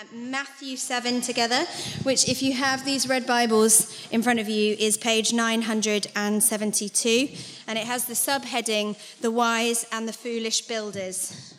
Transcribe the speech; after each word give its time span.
Uh, 0.00 0.04
Matthew 0.14 0.76
7 0.78 1.20
together, 1.20 1.66
which, 2.04 2.26
if 2.26 2.42
you 2.42 2.54
have 2.54 2.86
these 2.86 3.06
red 3.06 3.26
Bibles 3.26 4.08
in 4.10 4.22
front 4.22 4.38
of 4.38 4.48
you, 4.48 4.74
is 4.78 4.96
page 4.96 5.34
972. 5.34 7.28
And 7.66 7.78
it 7.78 7.84
has 7.84 8.06
the 8.06 8.14
subheading, 8.14 8.96
The 9.20 9.30
Wise 9.30 9.84
and 9.92 10.08
the 10.08 10.14
Foolish 10.14 10.62
Builders. 10.62 11.54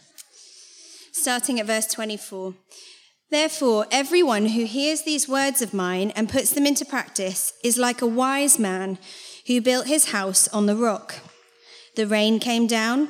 Starting 1.12 1.60
at 1.60 1.68
verse 1.68 1.86
24. 1.88 2.56
Therefore, 3.30 3.86
everyone 3.92 4.48
who 4.48 4.66
hears 4.66 5.04
these 5.04 5.30
words 5.30 5.62
of 5.62 5.74
mine 5.74 6.12
and 6.16 6.28
puts 6.28 6.50
them 6.52 6.66
into 6.66 6.86
practice 6.86 7.54
is 7.64 7.78
like 7.78 8.02
a 8.02 8.08
wise 8.08 8.58
man 8.58 8.98
who 9.46 9.62
built 9.62 9.86
his 9.86 10.12
house 10.12 10.48
on 10.48 10.66
the 10.66 10.76
rock. 10.76 11.20
The 11.96 12.08
rain 12.08 12.40
came 12.40 12.66
down, 12.66 13.10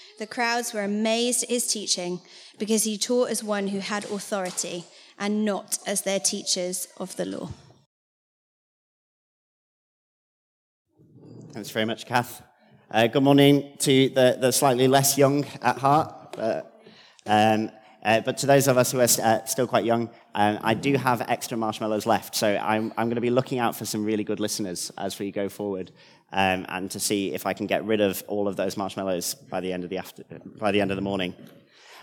the 0.21 0.27
crowds 0.27 0.71
were 0.71 0.83
amazed 0.83 1.41
at 1.41 1.49
his 1.49 1.65
teaching 1.65 2.21
because 2.59 2.83
he 2.83 2.95
taught 2.95 3.31
as 3.31 3.43
one 3.43 3.69
who 3.69 3.79
had 3.79 4.05
authority 4.05 4.85
and 5.17 5.43
not 5.43 5.79
as 5.87 6.03
their 6.03 6.19
teachers 6.19 6.87
of 6.97 7.15
the 7.15 7.25
law. 7.25 7.49
Thanks 11.53 11.71
very 11.71 11.85
much, 11.85 12.05
Kath. 12.05 12.43
Uh, 12.91 13.07
good 13.07 13.23
morning 13.23 13.73
to 13.79 14.09
the, 14.09 14.37
the 14.39 14.51
slightly 14.51 14.87
less 14.87 15.17
young 15.17 15.43
at 15.59 15.79
heart. 15.79 16.35
But, 16.37 16.83
um, 17.25 17.71
uh, 18.05 18.21
but 18.21 18.37
to 18.37 18.45
those 18.45 18.67
of 18.67 18.77
us 18.77 18.91
who 18.91 18.99
are 18.99 19.07
uh, 19.23 19.43
still 19.45 19.65
quite 19.65 19.85
young, 19.85 20.07
um, 20.35 20.59
I 20.61 20.75
do 20.75 20.97
have 20.97 21.21
extra 21.21 21.57
marshmallows 21.57 22.05
left. 22.05 22.35
So 22.35 22.47
I'm, 22.57 22.93
I'm 22.95 23.07
going 23.07 23.15
to 23.15 23.21
be 23.21 23.31
looking 23.31 23.57
out 23.57 23.75
for 23.75 23.85
some 23.85 24.05
really 24.05 24.23
good 24.23 24.39
listeners 24.39 24.91
as 24.99 25.17
we 25.17 25.31
go 25.31 25.49
forward 25.49 25.91
um, 26.31 26.65
and 26.69 26.89
to 26.91 26.99
see 26.99 27.33
if 27.33 27.45
I 27.45 27.53
can 27.53 27.67
get 27.67 27.83
rid 27.85 28.01
of 28.01 28.23
all 28.27 28.47
of 28.47 28.55
those 28.55 28.77
marshmallows 28.77 29.33
by 29.33 29.59
the 29.59 29.73
end 29.73 29.83
of 29.83 29.89
the, 29.89 29.97
after, 29.97 30.23
by 30.57 30.71
the, 30.71 30.81
end 30.81 30.91
of 30.91 30.95
the 30.95 31.01
morning. 31.01 31.35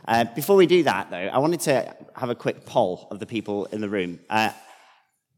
Uh, 0.07 0.25
before 0.25 0.57
we 0.57 0.67
do 0.67 0.83
that, 0.83 1.11
though, 1.11 1.17
I 1.17 1.39
wanted 1.39 1.61
to 1.61 1.97
have 2.15 2.31
a 2.31 2.34
quick 2.34 2.65
poll 2.65 3.09
of 3.11 3.19
the 3.19 3.27
people 3.27 3.67
in 3.67 3.81
the 3.81 3.89
room. 3.89 4.21
Uh, 4.29 4.51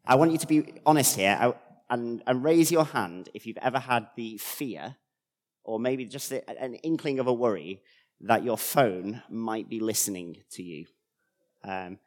I 0.07 0.17
want 0.17 0.33
you 0.33 0.39
to 0.39 0.47
be 0.47 0.75
honest 0.85 1.17
here 1.17 1.55
and, 1.89 2.23
and, 2.27 2.45
raise 2.45 2.71
your 2.71 2.85
hand 2.85 3.29
if 3.35 3.47
you've 3.47 3.59
ever 3.59 3.79
had 3.79 4.09
the 4.17 4.39
fear, 4.39 4.97
or 5.65 5.79
maybe 5.79 6.05
just 6.05 6.33
an 6.33 6.75
inkling 6.77 7.19
of 7.19 7.27
a 7.27 7.33
worry, 7.33 7.83
that 8.23 8.45
your 8.45 8.59
phone 8.59 9.23
might 9.29 9.69
be 9.69 9.81
listening 9.81 10.37
to 10.53 10.63
you. 10.63 10.87
Um, 11.65 11.99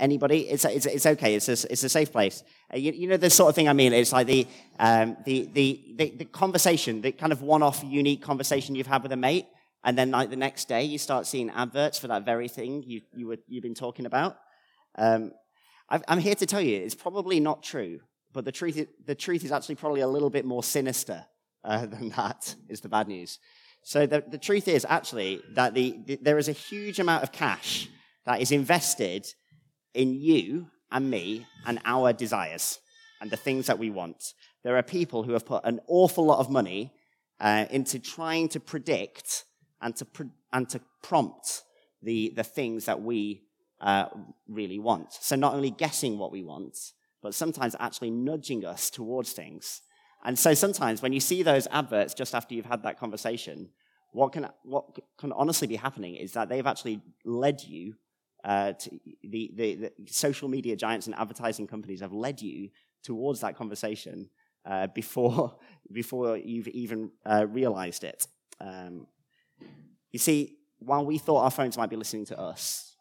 Anybody? 0.00 0.48
It's, 0.48 0.64
it's, 0.64 0.86
it's 0.86 1.06
okay. 1.06 1.34
It's 1.34 1.48
a, 1.48 1.52
it's 1.70 1.84
a 1.84 1.88
safe 1.88 2.10
place. 2.10 2.42
Uh, 2.72 2.76
you, 2.76 2.92
you, 2.92 3.08
know 3.08 3.16
the 3.16 3.30
sort 3.30 3.50
of 3.50 3.54
thing 3.54 3.68
I 3.68 3.72
mean. 3.72 3.92
It's 3.92 4.12
like 4.12 4.26
the, 4.26 4.46
um, 4.78 5.16
the, 5.24 5.48
the, 5.52 5.94
the, 5.96 6.10
the 6.18 6.24
conversation, 6.24 7.02
the 7.02 7.12
kind 7.12 7.32
of 7.32 7.42
one-off, 7.42 7.84
unique 7.84 8.22
conversation 8.22 8.74
you've 8.74 8.86
had 8.86 9.02
with 9.02 9.12
a 9.12 9.16
mate, 9.16 9.46
and 9.84 9.96
then 9.96 10.10
like 10.10 10.30
the 10.30 10.36
next 10.36 10.68
day 10.68 10.82
you 10.82 10.98
start 10.98 11.26
seeing 11.26 11.50
adverts 11.50 11.98
for 11.98 12.08
that 12.08 12.24
very 12.24 12.48
thing 12.48 12.82
you, 12.84 13.02
you 13.14 13.26
were, 13.28 13.38
you've 13.46 13.62
been 13.62 13.74
talking 13.74 14.06
about. 14.06 14.36
Um, 14.96 15.32
I'm 15.88 16.20
here 16.20 16.34
to 16.36 16.46
tell 16.46 16.60
you 16.60 16.78
it's 16.78 16.94
probably 16.94 17.38
not 17.38 17.62
true, 17.62 18.00
but 18.32 18.44
the 18.44 18.52
truth, 18.52 18.86
the 19.04 19.14
truth 19.14 19.44
is 19.44 19.52
actually 19.52 19.74
probably 19.74 20.00
a 20.00 20.08
little 20.08 20.30
bit 20.30 20.44
more 20.44 20.62
sinister 20.62 21.26
uh, 21.64 21.86
than 21.86 22.08
that. 22.10 22.54
Is 22.68 22.80
the 22.80 22.88
bad 22.88 23.08
news. 23.08 23.38
So 23.82 24.06
the, 24.06 24.24
the 24.26 24.38
truth 24.38 24.68
is 24.68 24.86
actually 24.88 25.42
that 25.54 25.74
the, 25.74 25.98
the, 26.06 26.18
there 26.22 26.38
is 26.38 26.48
a 26.48 26.52
huge 26.52 27.00
amount 27.00 27.24
of 27.24 27.32
cash 27.32 27.88
that 28.24 28.40
is 28.40 28.52
invested 28.52 29.26
in 29.94 30.14
you 30.14 30.68
and 30.90 31.10
me 31.10 31.46
and 31.66 31.80
our 31.84 32.12
desires 32.12 32.80
and 33.20 33.30
the 33.30 33.36
things 33.36 33.66
that 33.66 33.78
we 33.78 33.90
want. 33.90 34.34
There 34.64 34.76
are 34.76 34.82
people 34.82 35.22
who 35.22 35.32
have 35.32 35.46
put 35.46 35.64
an 35.64 35.80
awful 35.88 36.24
lot 36.24 36.38
of 36.38 36.50
money 36.50 36.92
uh, 37.40 37.66
into 37.70 37.98
trying 37.98 38.48
to 38.50 38.60
predict 38.60 39.44
and 39.80 39.96
to, 39.96 40.06
and 40.52 40.68
to 40.68 40.80
prompt 41.02 41.62
the, 42.02 42.32
the 42.36 42.44
things 42.44 42.84
that 42.86 43.02
we 43.02 43.42
uh, 43.80 44.06
really 44.48 44.78
want. 44.78 45.12
So, 45.12 45.34
not 45.36 45.54
only 45.54 45.70
guessing 45.70 46.18
what 46.18 46.30
we 46.30 46.42
want, 46.44 46.78
but 47.20 47.34
sometimes 47.34 47.74
actually 47.80 48.10
nudging 48.10 48.64
us 48.64 48.90
towards 48.90 49.32
things. 49.32 49.82
And 50.24 50.38
so, 50.38 50.54
sometimes 50.54 51.02
when 51.02 51.12
you 51.12 51.20
see 51.20 51.42
those 51.42 51.66
adverts 51.70 52.14
just 52.14 52.34
after 52.34 52.54
you've 52.54 52.66
had 52.66 52.84
that 52.84 52.98
conversation, 52.98 53.70
what 54.12 54.32
can, 54.32 54.48
what 54.62 54.84
can 55.18 55.32
honestly 55.32 55.66
be 55.66 55.76
happening 55.76 56.14
is 56.14 56.32
that 56.32 56.48
they've 56.48 56.66
actually 56.66 57.00
led 57.24 57.62
you 57.62 57.94
uh, 58.44 58.72
the, 59.22 59.50
the, 59.54 59.74
the, 59.74 59.92
social 60.06 60.48
media 60.48 60.74
giants 60.74 61.06
and 61.06 61.14
advertising 61.16 61.66
companies 61.66 62.00
have 62.00 62.12
led 62.12 62.42
you 62.42 62.70
towards 63.02 63.40
that 63.40 63.56
conversation 63.56 64.28
uh, 64.64 64.88
before, 64.88 65.56
before 65.92 66.36
you've 66.36 66.68
even 66.68 67.10
uh, 67.24 67.46
realized 67.48 68.04
it. 68.04 68.26
Um, 68.60 69.06
you 70.10 70.18
see, 70.18 70.56
while 70.78 71.04
we 71.04 71.18
thought 71.18 71.42
our 71.42 71.50
phones 71.50 71.78
might 71.78 71.90
be 71.90 71.96
listening 71.96 72.26
to 72.26 72.38
us, 72.38 72.96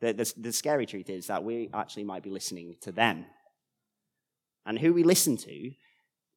the, 0.00 0.12
the, 0.12 0.32
the 0.36 0.52
scary 0.52 0.86
truth 0.86 1.10
is 1.10 1.26
that 1.26 1.44
we 1.44 1.68
actually 1.74 2.04
might 2.04 2.22
be 2.22 2.30
listening 2.30 2.76
to 2.82 2.92
them. 2.92 3.26
And 4.64 4.78
who 4.78 4.92
we 4.92 5.02
listen 5.02 5.36
to 5.38 5.72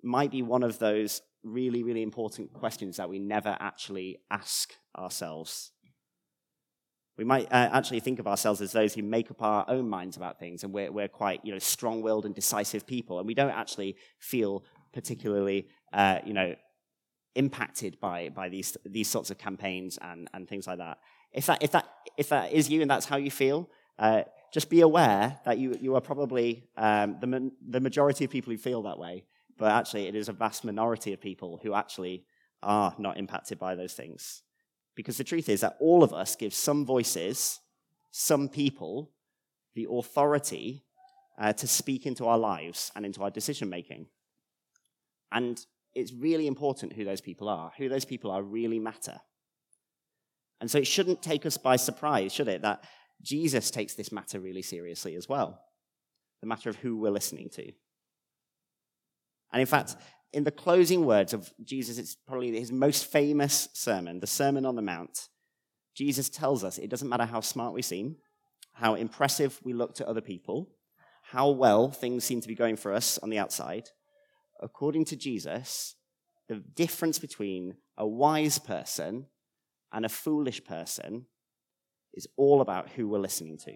might 0.02 0.32
be 0.32 0.42
one 0.42 0.64
of 0.64 0.80
those 0.80 1.22
really, 1.44 1.84
really 1.84 2.02
important 2.02 2.52
questions 2.54 2.98
that 2.98 3.10
we 3.10 3.20
never 3.20 3.56
actually 3.60 4.20
ask 4.32 4.74
ourselves 4.98 5.72
we 7.18 7.24
might 7.24 7.46
uh, 7.46 7.70
actually 7.72 8.00
think 8.00 8.20
of 8.20 8.28
ourselves 8.28 8.62
as 8.62 8.72
those 8.72 8.94
who 8.94 9.04
make 9.04 9.30
up 9.30 9.42
our 9.42 9.66
own 9.68 9.88
minds 9.88 10.18
about 10.18 10.40
things, 10.40 10.64
and 10.64 10.74
we're, 10.74 10.92
we're 10.92 11.08
quite 11.08 11.42
you 11.44 11.52
know, 11.52 11.60
strong 11.60 12.02
willed 12.02 12.26
and 12.26 12.34
decisive 12.34 12.88
people, 12.88 13.20
and 13.20 13.28
we 13.28 13.34
don't 13.34 13.52
actually 13.52 13.96
feel 14.20 14.64
particularly 14.94 15.68
uh, 15.92 16.20
you 16.26 16.34
know, 16.34 16.56
impacted 17.36 18.00
by, 18.00 18.30
by 18.30 18.50
these, 18.50 18.78
these 18.86 19.10
sorts 19.10 19.32
of 19.32 19.38
campaigns 19.38 19.98
and, 20.02 20.28
and 20.34 20.48
things 20.48 20.68
like 20.68 20.78
that. 20.78 21.00
If 21.32 21.48
that, 21.48 21.64
if, 21.64 21.72
that, 21.72 21.88
if 22.18 22.30
that 22.30 22.52
is 22.52 22.70
you 22.70 22.82
and 22.82 22.90
that's 22.90 23.06
how 23.06 23.18
you 23.18 23.32
feel, 23.32 23.70
uh, 24.00 24.24
just 24.52 24.70
be 24.70 24.82
aware 24.82 25.40
that 25.46 25.58
you, 25.58 25.78
you 25.82 25.96
are 25.96 26.02
probably 26.02 26.68
um, 26.78 27.18
the, 27.20 27.52
the 27.68 27.80
majority 27.80 28.26
of 28.26 28.32
people 28.32 28.52
who 28.52 28.58
feel 28.58 28.84
that 28.84 29.00
way, 29.00 29.26
but 29.58 29.72
actually 29.72 30.08
it 30.08 30.16
is 30.16 30.30
a 30.30 30.34
vast 30.34 30.64
minority 30.64 31.14
of 31.14 31.22
people 31.22 31.60
who 31.64 31.74
actually 31.74 32.26
are 32.62 32.94
not 32.98 33.18
impacted 33.18 33.60
by 33.60 33.76
those 33.76 33.94
things. 33.94 34.44
Because 34.96 35.18
the 35.18 35.24
truth 35.24 35.50
is 35.50 35.62
that 35.62 35.78
all 35.80 36.04
of 36.04 36.14
us 36.14 36.36
give 36.36 36.54
some 36.54 36.86
voices, 36.86 37.60
some 38.12 38.48
people, 38.48 39.12
the 39.76 39.88
authority 39.90 40.84
uh, 41.40 41.54
to 41.54 41.68
speak 41.68 42.06
into 42.06 42.28
our 42.28 42.38
lives 42.38 42.92
and 42.96 43.06
into 43.06 43.24
our 43.24 43.32
decision 43.32 43.70
making. 43.70 44.08
And 45.32 45.60
it's 45.96 46.14
really 46.14 46.48
important 46.48 46.94
who 46.94 47.06
those 47.06 47.22
people 47.22 47.50
are. 47.50 47.72
Who 47.78 47.90
those 47.90 48.06
people 48.06 48.30
are 48.32 48.44
really 48.44 48.80
matter. 48.80 49.20
And 50.62 50.70
so 50.70 50.78
it 50.78 50.88
shouldn't 50.88 51.24
take 51.24 51.46
us 51.46 51.58
by 51.58 51.76
surprise, 51.76 52.34
should 52.34 52.48
it, 52.48 52.62
that 52.62 52.84
Jesus 53.22 53.72
takes 53.72 53.96
this 53.96 54.12
matter 54.12 54.40
really 54.40 54.62
seriously 54.62 55.16
as 55.16 55.28
well 55.28 55.60
the 56.44 56.48
matter 56.48 56.70
of 56.70 56.76
who 56.76 56.98
we're 56.98 57.10
listening 57.10 57.50
to. 57.50 57.72
And 59.54 59.62
in 59.62 59.66
fact, 59.66 59.96
in 60.34 60.44
the 60.44 60.52
closing 60.52 61.06
words 61.06 61.32
of 61.32 61.54
Jesus, 61.64 62.00
it's 62.00 62.16
probably 62.16 62.60
his 62.60 62.72
most 62.72 63.06
famous 63.12 63.70
sermon, 63.74 64.20
the 64.20 64.28
Sermon 64.28 64.66
on 64.66 64.76
the 64.76 64.82
Mount. 64.82 65.30
Jesus 65.96 66.28
tells 66.28 66.64
us 66.64 66.80
it 66.80 66.90
doesn't 66.90 67.08
matter 67.08 67.26
how 67.26 67.40
smart 67.40 67.74
we 67.74 67.84
seem, 67.84 68.18
how 68.74 68.96
impressive 68.96 69.60
we 69.64 69.74
look 69.74 69.94
to 69.96 70.10
other 70.10 70.22
people, 70.22 70.72
how 71.22 71.50
well 71.50 71.92
things 71.92 72.24
seem 72.24 72.42
to 72.42 72.48
be 72.48 72.56
going 72.56 72.76
for 72.76 72.92
us 72.92 73.20
on 73.20 73.30
the 73.30 73.38
outside. 73.38 73.90
According 74.60 75.06
to 75.06 75.16
Jesus, 75.16 75.96
the 76.50 76.56
difference 76.56 77.20
between 77.20 77.76
a 77.96 78.08
wise 78.08 78.58
person 78.58 79.28
and 79.92 80.04
a 80.04 80.10
foolish 80.10 80.64
person 80.66 81.28
is 82.16 82.28
all 82.38 82.62
about 82.62 82.90
who 82.90 83.08
we're 83.08 83.20
listening 83.20 83.60
to. 83.60 83.74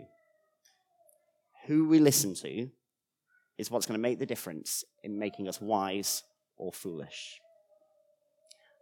Who 1.67 1.87
we 1.87 1.99
listen 1.99 2.33
to 2.35 2.69
is 3.59 3.69
what's 3.69 3.85
going 3.85 3.99
to 3.99 4.01
make 4.01 4.17
the 4.17 4.25
difference 4.25 4.83
in 5.03 5.19
making 5.19 5.47
us 5.47 5.61
wise 5.61 6.23
or 6.57 6.71
foolish. 6.71 7.39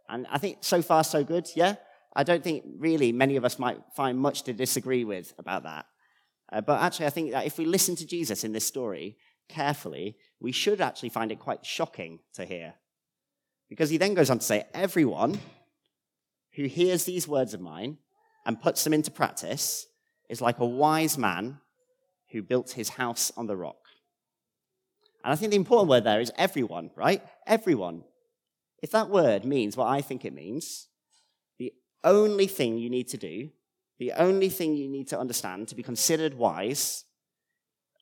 And 0.08 0.26
I 0.30 0.38
think 0.38 0.58
so 0.60 0.82
far, 0.82 1.04
so 1.04 1.24
good, 1.24 1.48
yeah? 1.54 1.76
I 2.14 2.22
don't 2.22 2.42
think 2.42 2.64
really 2.78 3.12
many 3.12 3.36
of 3.36 3.44
us 3.44 3.58
might 3.58 3.78
find 3.94 4.18
much 4.18 4.42
to 4.44 4.52
disagree 4.52 5.04
with 5.04 5.34
about 5.38 5.64
that. 5.64 5.86
Uh, 6.50 6.60
but 6.60 6.80
actually, 6.80 7.06
I 7.06 7.10
think 7.10 7.32
that 7.32 7.46
if 7.46 7.58
we 7.58 7.64
listen 7.64 7.96
to 7.96 8.06
Jesus 8.06 8.44
in 8.44 8.52
this 8.52 8.64
story 8.64 9.18
carefully, 9.48 10.16
we 10.40 10.52
should 10.52 10.80
actually 10.80 11.08
find 11.08 11.30
it 11.32 11.40
quite 11.40 11.66
shocking 11.66 12.20
to 12.34 12.44
hear. 12.44 12.74
Because 13.68 13.90
he 13.90 13.98
then 13.98 14.14
goes 14.14 14.30
on 14.30 14.38
to 14.38 14.44
say, 14.44 14.64
Everyone 14.72 15.38
who 16.54 16.64
hears 16.64 17.04
these 17.04 17.28
words 17.28 17.52
of 17.52 17.60
mine 17.60 17.98
and 18.46 18.62
puts 18.62 18.84
them 18.84 18.94
into 18.94 19.10
practice 19.10 19.86
is 20.30 20.40
like 20.40 20.58
a 20.58 20.66
wise 20.66 21.18
man 21.18 21.58
who 22.30 22.42
built 22.42 22.72
his 22.72 22.90
house 22.90 23.32
on 23.36 23.46
the 23.46 23.56
rock. 23.56 23.76
And 25.26 25.32
I 25.32 25.36
think 25.36 25.50
the 25.50 25.56
important 25.56 25.88
word 25.88 26.04
there 26.04 26.20
is 26.20 26.30
everyone, 26.36 26.92
right? 26.94 27.20
Everyone. 27.48 28.04
If 28.80 28.92
that 28.92 29.10
word 29.10 29.44
means 29.44 29.76
what 29.76 29.88
I 29.88 30.00
think 30.00 30.24
it 30.24 30.32
means, 30.32 30.86
the 31.58 31.72
only 32.04 32.46
thing 32.46 32.78
you 32.78 32.88
need 32.88 33.08
to 33.08 33.16
do, 33.16 33.50
the 33.98 34.12
only 34.12 34.48
thing 34.48 34.76
you 34.76 34.88
need 34.88 35.08
to 35.08 35.18
understand 35.18 35.66
to 35.66 35.74
be 35.74 35.82
considered 35.82 36.34
wise, 36.34 37.02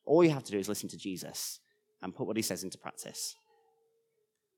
all 0.05 0.23
you 0.23 0.33
have 0.33 0.45
to 0.45 0.53
do 0.53 0.59
is 0.59 0.69
listen 0.69 0.91
to 0.91 0.99
Jesus 0.99 1.61
and 2.03 2.15
put 2.15 2.27
what 2.27 2.37
he 2.37 2.43
says 2.43 2.63
into 2.63 2.77
practice. 2.77 3.35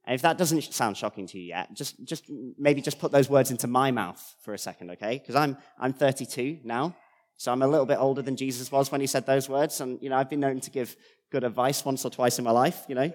And 0.05 0.17
if 0.17 0.23
that 0.23 0.37
doesn't 0.37 0.65
sound 0.75 0.97
shocking 0.97 1.29
to 1.29 1.39
you 1.39 1.45
yet, 1.45 1.73
just, 1.73 2.03
just 2.03 2.25
maybe 2.59 2.83
just 2.83 2.99
put 2.99 3.13
those 3.13 3.31
words 3.31 3.53
into 3.53 3.69
my 3.69 3.93
mouth 3.93 4.35
for 4.43 4.55
a 4.55 4.59
second, 4.59 4.91
okay? 4.91 5.19
Because 5.19 5.37
I'm, 5.37 5.57
I'm 5.79 5.93
32 5.93 6.63
now, 6.65 6.97
so 7.37 7.53
I'm 7.53 7.63
a 7.63 7.69
little 7.69 7.87
bit 7.87 7.99
older 7.99 8.23
than 8.23 8.37
Jesus 8.37 8.73
was 8.73 8.91
when 8.91 9.01
he 9.01 9.07
said 9.07 9.27
those 9.27 9.49
words. 9.49 9.81
And, 9.81 10.01
you 10.03 10.09
know, 10.09 10.17
I've 10.17 10.31
been 10.31 10.41
known 10.41 10.61
to 10.61 10.71
give 10.71 10.97
good 11.31 11.45
advice 11.45 11.85
once 11.85 12.05
or 12.05 12.11
twice 12.11 12.39
in 12.39 12.45
my 12.45 12.51
life, 12.51 12.85
you 12.89 12.95
know. 12.95 13.13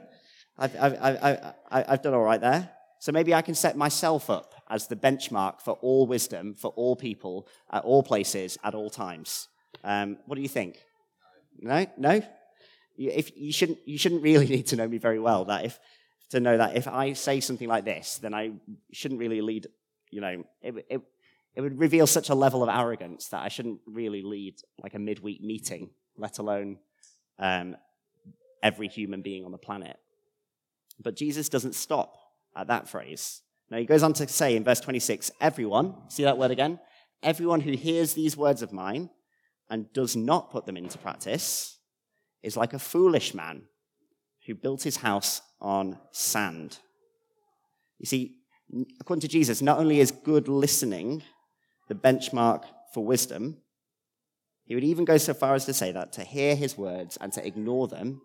I've, 0.57 0.75
I've, 0.79 1.23
I've, 1.23 1.53
I've 1.71 2.01
done 2.01 2.13
all 2.13 2.23
right 2.23 2.41
there. 2.41 2.69
So 3.00 3.12
maybe 3.12 3.33
I 3.33 3.41
can 3.41 3.56
set 3.56 3.75
myself 3.75 4.29
up 4.29 4.53
as 4.69 4.88
the 4.88 4.95
benchmark 4.95 5.62
for 5.62 5.73
all 5.81 6.06
wisdom, 6.06 6.53
for 6.53 6.71
all 6.75 6.95
people, 6.95 7.47
at 7.71 7.83
all 7.83 8.03
places, 8.03 8.59
at 8.63 8.75
all 8.75 8.91
times. 8.91 9.47
Um, 9.83 10.18
what 10.27 10.35
do 10.35 10.41
you 10.41 10.47
think? 10.47 10.77
No? 11.59 11.88
No? 11.97 12.21
If, 12.97 13.35
you, 13.35 13.51
shouldn't, 13.51 13.79
you 13.85 13.97
shouldn't 13.97 14.21
really 14.21 14.47
need 14.56 14.68
to 14.68 14.75
know 14.75 14.88
me 14.88 15.00
very 15.00 15.19
well. 15.19 15.45
That 15.45 15.65
if, 15.65 15.79
to 16.29 16.39
know 16.39 16.57
that 16.57 16.75
if 16.75 16.88
I 16.88 17.13
say 17.13 17.39
something 17.39 17.68
like 17.68 17.85
this, 17.85 18.19
then 18.19 18.35
I 18.35 18.51
shouldn't 18.94 19.19
really 19.19 19.41
lead, 19.41 19.65
you 20.12 20.21
know, 20.21 20.44
it, 20.62 20.85
it, 20.88 21.01
it 21.56 21.62
would 21.62 21.80
reveal 21.80 22.07
such 22.07 22.30
a 22.30 22.36
level 22.36 22.63
of 22.63 22.69
arrogance 22.69 23.27
that 23.30 23.42
I 23.42 23.50
shouldn't 23.50 23.81
really 23.86 24.21
lead 24.21 24.56
like 24.81 24.94
a 24.94 25.00
midweek 25.00 25.42
meeting, 25.42 25.89
let 26.18 26.39
alone 26.39 26.77
um, 27.39 27.75
every 28.63 28.88
human 28.88 29.21
being 29.21 29.44
on 29.44 29.51
the 29.51 29.57
planet. 29.57 29.98
But 31.00 31.15
Jesus 31.15 31.50
doesn't 31.50 31.75
stop 31.75 32.15
at 32.56 32.68
that 32.68 32.88
phrase. 32.88 33.42
Now 33.69 33.77
he 33.77 33.86
goes 33.86 34.03
on 34.03 34.13
to 34.13 34.27
say 34.27 34.56
in 34.56 34.63
verse 34.63 34.80
26 34.80 35.31
everyone, 35.42 35.95
see 36.09 36.24
that 36.24 36.38
word 36.38 36.51
again? 36.51 36.80
Everyone 37.24 37.62
who 37.62 37.71
hears 37.71 38.13
these 38.13 38.38
words 38.38 38.62
of 38.62 38.71
mine 38.71 39.09
and 39.69 39.92
does 39.94 40.15
not 40.15 40.51
put 40.51 40.65
them 40.65 40.77
into 40.77 40.97
practice 40.97 41.80
is 42.44 42.57
like 42.57 42.74
a 42.74 42.80
foolish 42.80 43.33
man 43.33 43.63
who 44.47 44.56
built 44.56 44.83
his 44.83 44.97
house 44.97 45.42
on 45.59 45.97
sand. 46.12 46.80
You 48.00 48.06
see, 48.07 48.38
according 49.00 49.21
to 49.21 49.27
Jesus, 49.27 49.62
not 49.62 49.80
only 49.80 50.00
is 50.00 50.12
good 50.12 50.47
listening 50.47 51.24
the 51.91 51.95
benchmark 51.95 52.63
for 52.93 53.03
wisdom, 53.03 53.57
he 54.63 54.75
would 54.75 54.83
even 54.85 55.03
go 55.03 55.17
so 55.17 55.33
far 55.33 55.55
as 55.55 55.65
to 55.65 55.73
say 55.73 55.91
that 55.91 56.13
to 56.13 56.23
hear 56.23 56.55
his 56.55 56.77
words 56.77 57.17
and 57.19 57.33
to 57.33 57.45
ignore 57.45 57.89
them 57.89 58.21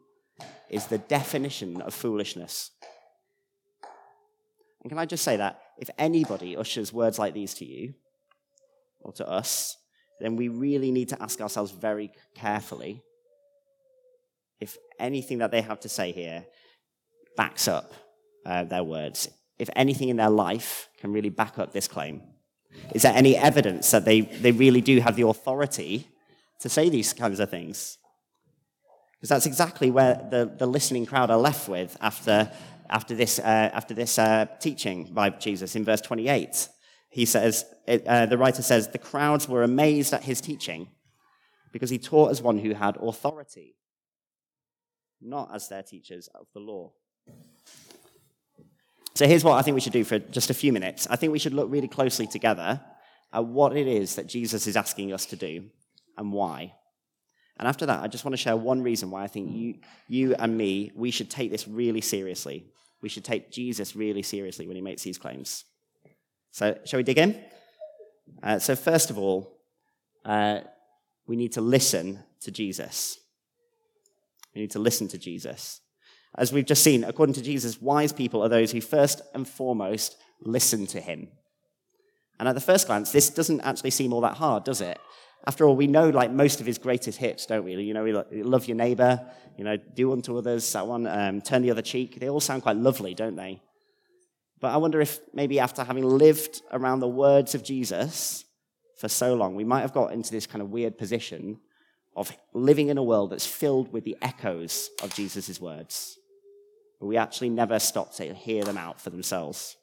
is 0.71 0.87
the 0.87 0.99
definition 0.99 1.83
of 1.83 1.93
foolishness. 1.93 2.71
And 4.83 4.89
can 4.89 5.01
I 5.01 5.05
just 5.05 5.25
say 5.25 5.37
that 5.39 5.61
if 5.79 5.91
anybody 5.99 6.57
ushers 6.57 6.93
words 6.93 7.19
like 7.19 7.35
these 7.35 7.55
to 7.55 7.65
you 7.65 7.95
or 9.01 9.13
to 9.15 9.29
us, 9.29 9.77
then 10.21 10.37
we 10.37 10.47
really 10.47 10.93
need 10.93 11.09
to 11.09 11.21
ask 11.21 11.41
ourselves 11.41 11.73
very 11.73 12.13
carefully 12.37 13.03
if 14.61 14.77
anything 15.01 15.39
that 15.39 15.51
they 15.51 15.61
have 15.61 15.81
to 15.81 15.89
say 15.89 16.13
here 16.13 16.47
backs 17.37 17.67
up 17.67 17.93
uh, 18.47 18.63
their 18.63 18.85
words, 18.85 19.29
if 19.59 19.69
anything 19.75 20.09
in 20.09 20.19
their 20.19 20.31
life 20.31 20.89
can 21.01 21.13
really 21.13 21.31
back 21.31 21.59
up 21.59 21.73
this 21.73 21.89
claim. 21.89 22.23
Is 22.95 23.03
there 23.03 23.13
any 23.15 23.37
evidence 23.37 23.91
that 23.91 24.05
they, 24.05 24.21
they 24.23 24.53
really 24.53 24.81
do 24.81 25.01
have 25.01 25.17
the 25.17 25.27
authority 25.27 26.09
to 26.61 26.69
say 26.69 26.89
these 26.89 27.13
kinds 27.13 27.41
of 27.41 27.51
things? 27.51 27.99
Because 29.15 29.29
that's 29.29 29.47
exactly 29.47 29.91
where 29.91 30.27
the, 30.31 30.53
the 30.59 30.67
listening 30.67 31.07
crowd 31.07 31.31
are 31.31 31.39
left 31.39 31.69
with 31.69 31.97
after, 32.01 32.51
after 32.91 33.15
this, 33.15 33.39
uh, 33.39 33.43
after 33.73 33.95
this 33.95 34.19
uh, 34.19 34.47
teaching 34.61 35.05
by 35.13 35.31
Jesus 35.31 35.75
in 35.75 35.85
verse 35.85 36.01
28. 36.01 36.69
He 37.11 37.25
says, 37.25 37.65
it, 37.87 38.07
uh, 38.07 38.27
the 38.27 38.37
writer 38.37 38.63
says, 38.63 38.89
the 38.89 38.99
crowds 38.99 39.49
were 39.49 39.63
amazed 39.63 40.13
at 40.13 40.25
his 40.25 40.41
teaching 40.41 40.89
because 41.73 41.91
he 41.91 41.99
taught 41.99 42.31
as 42.31 42.43
one 42.43 42.59
who 42.59 42.75
had 42.75 42.97
authority 42.97 43.77
not 45.21 45.55
as 45.55 45.69
their 45.69 45.83
teachers 45.83 46.29
of 46.35 46.47
the 46.53 46.61
law. 46.61 46.93
So 49.17 49.27
here's 49.27 49.45
what 49.45 49.55
I 49.55 49.63
think 49.63 49.75
we 49.75 49.81
should 49.81 49.95
do 49.95 50.05
for 50.05 50.19
just 50.19 50.51
a 50.51 50.55
few 50.55 50.75
minutes. 50.75 51.07
I 51.09 51.17
think 51.17 51.33
we 51.33 51.39
should 51.39 51.55
look 51.55 51.71
really 51.71 51.89
closely 51.89 52.27
together 52.27 52.83
at 53.33 53.45
what 53.47 53.75
it 53.75 53.87
is 53.87 54.17
that 54.17 54.27
Jesus 54.27 54.67
is 54.67 54.77
asking 54.77 55.11
us 55.11 55.25
to 55.27 55.37
do 55.37 55.71
and 56.19 56.35
why. 56.35 56.75
And 57.59 57.67
after 57.67 57.87
that, 57.87 58.03
I 58.03 58.09
just 58.09 58.27
want 58.27 58.35
to 58.35 58.37
share 58.37 58.59
one 58.59 58.83
reason 58.83 59.11
why 59.11 59.25
I 59.25 59.27
think 59.27 59.53
you, 59.53 59.77
you 60.07 60.35
and 60.35 60.59
me, 60.59 60.93
we 60.95 61.11
should 61.11 61.31
take 61.31 61.51
this 61.51 61.67
really 61.67 62.03
seriously. 62.03 62.67
We 63.01 63.09
should 63.09 63.25
take 63.25 63.51
Jesus 63.51 63.97
really 63.97 64.23
seriously 64.23 64.67
when 64.67 64.77
he 64.77 64.83
makes 64.83 65.03
these 65.03 65.17
claims. 65.17 65.65
So, 66.51 66.77
shall 66.85 66.99
we 66.99 67.05
dig 67.05 67.17
in? 67.17 67.43
Uh, 68.43 68.59
so, 68.59 68.77
first 68.77 69.09
of 69.09 69.17
all, 69.17 69.63
uh, 70.27 70.61
we 71.27 71.37
need 71.37 71.53
to 71.53 71.63
listen 71.63 72.23
to 72.43 72.51
Jesus. 72.51 73.19
We 74.55 74.61
need 74.61 74.73
to 74.73 74.79
listen 74.79 75.09
to 75.09 75.19
Jesus. 75.19 75.81
As 76.37 76.53
we've 76.53 76.67
just 76.67 76.83
seen, 76.83 77.05
according 77.05 77.35
to 77.35 77.43
Jesus, 77.43 77.81
wise 77.81 78.13
people 78.13 78.43
are 78.45 78.49
those 78.49 78.73
who 78.73 78.81
first 78.81 79.23
and 79.35 79.49
foremost 79.49 80.17
listen 80.41 80.87
to 80.89 81.01
him. 81.01 81.29
And 82.39 82.49
at 82.49 82.55
the 82.55 82.61
first 82.61 82.87
glance, 82.87 83.11
this 83.11 83.31
doesn't 83.31 83.63
actually 83.63 83.91
seem 83.91 84.13
all 84.13 84.21
that 84.21 84.37
hard, 84.37 84.65
does 84.65 84.83
it? 84.83 84.99
After 85.47 85.65
all, 85.65 85.77
we 85.77 85.87
know 85.87 86.11
like 86.11 86.31
most 86.31 86.61
of 86.61 86.67
his 86.67 86.77
greatest 86.77 87.19
hits, 87.19 87.47
don't 87.47 87.65
we? 87.65 87.75
You 87.75 87.95
know, 87.95 88.05
we 88.05 88.43
love 88.43 88.67
your 88.67 88.77
neighbor, 88.77 89.25
you 89.57 89.65
know, 89.65 89.77
do 89.77 90.13
unto 90.13 90.37
others, 90.37 90.71
that 90.73 90.87
one, 90.87 91.07
um, 91.07 91.41
turn 91.41 91.63
the 91.63 91.71
other 91.71 91.83
cheek. 91.83 92.21
They 92.21 92.29
all 92.29 92.41
sound 92.41 92.63
quite 92.63 92.77
lovely, 92.77 93.15
don't 93.15 93.37
they? 93.37 93.63
But 94.61 94.73
I 94.73 94.77
wonder 94.79 95.01
if 95.01 95.21
maybe 95.33 95.61
after 95.61 95.85
having 95.85 96.05
lived 96.05 96.63
around 96.73 97.01
the 97.01 97.09
words 97.09 97.55
of 97.55 97.63
Jesus 97.63 98.45
for 98.99 99.09
so 99.09 99.35
long, 99.35 99.55
we 99.55 99.65
might 99.65 99.83
have 99.83 99.93
got 99.93 100.13
into 100.13 100.33
this 100.33 100.47
kind 100.47 100.63
of 100.63 100.71
weird 100.71 100.99
position 100.99 101.61
of 102.17 102.33
living 102.53 102.89
in 102.89 102.99
a 102.99 103.03
world 103.03 103.31
that's 103.31 103.47
filled 103.47 103.93
with 103.93 104.05
the 104.05 104.17
echoes 104.23 104.91
of 105.03 105.15
Jesus' 105.15 105.61
words. 105.61 106.19
But 107.01 107.07
we 107.07 107.17
actually 107.17 107.51
never 107.51 107.79
stop 107.79 108.15
to 108.15 108.35
hear 108.35 108.65
them 108.65 108.79
out 108.79 109.01
for 109.01 109.11
themselves. 109.11 109.77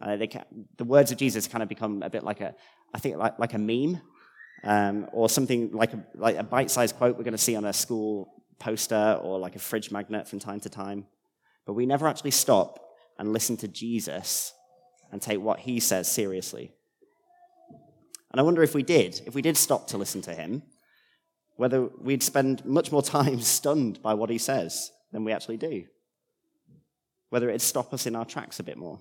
Uh, 0.00 0.16
can, 0.30 0.44
the 0.76 0.84
words 0.84 1.12
of 1.12 1.18
Jesus 1.18 1.46
kind 1.46 1.62
of 1.62 1.68
become 1.68 2.02
a 2.02 2.10
bit 2.10 2.24
like 2.24 2.40
a, 2.40 2.54
I 2.92 2.98
think, 2.98 3.16
like, 3.16 3.38
like 3.38 3.54
a 3.54 3.58
meme 3.58 4.00
um, 4.64 5.08
or 5.12 5.28
something 5.28 5.72
like 5.72 5.92
a, 5.92 6.04
like 6.14 6.36
a 6.36 6.42
bite 6.42 6.70
sized 6.70 6.96
quote 6.96 7.16
we're 7.16 7.24
going 7.24 7.32
to 7.32 7.38
see 7.38 7.56
on 7.56 7.64
a 7.64 7.72
school 7.72 8.32
poster 8.58 9.20
or 9.22 9.38
like 9.38 9.56
a 9.56 9.58
fridge 9.58 9.90
magnet 9.90 10.28
from 10.28 10.38
time 10.38 10.60
to 10.60 10.68
time. 10.68 11.06
But 11.66 11.74
we 11.74 11.86
never 11.86 12.06
actually 12.06 12.32
stop 12.32 12.80
and 13.18 13.32
listen 13.32 13.56
to 13.58 13.68
Jesus 13.68 14.52
and 15.12 15.20
take 15.20 15.40
what 15.40 15.60
he 15.60 15.80
says 15.80 16.10
seriously. 16.10 16.72
And 18.30 18.40
I 18.40 18.42
wonder 18.42 18.62
if 18.62 18.74
we 18.74 18.82
did, 18.82 19.20
if 19.26 19.34
we 19.34 19.42
did 19.42 19.56
stop 19.56 19.86
to 19.88 19.98
listen 19.98 20.20
to 20.22 20.34
him, 20.34 20.62
whether 21.56 21.84
we'd 22.00 22.22
spend 22.22 22.64
much 22.64 22.90
more 22.90 23.02
time 23.18 23.40
stunned 23.40 24.02
by 24.02 24.14
what 24.14 24.30
he 24.30 24.38
says 24.38 24.90
than 25.12 25.24
we 25.24 25.32
actually 25.32 25.56
do. 25.56 25.84
Whether 27.34 27.48
it'd 27.48 27.62
stop 27.62 27.92
us 27.92 28.06
in 28.06 28.14
our 28.14 28.24
tracks 28.24 28.60
a 28.60 28.62
bit 28.62 28.76
more. 28.76 29.00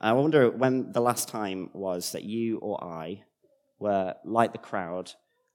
I 0.00 0.12
wonder 0.12 0.50
when 0.50 0.90
the 0.90 1.00
last 1.00 1.28
time 1.28 1.70
was 1.72 2.10
that 2.10 2.24
you 2.24 2.58
or 2.58 2.82
I 2.82 3.22
were, 3.78 4.16
like 4.24 4.50
the 4.50 4.58
crowd, 4.58 5.12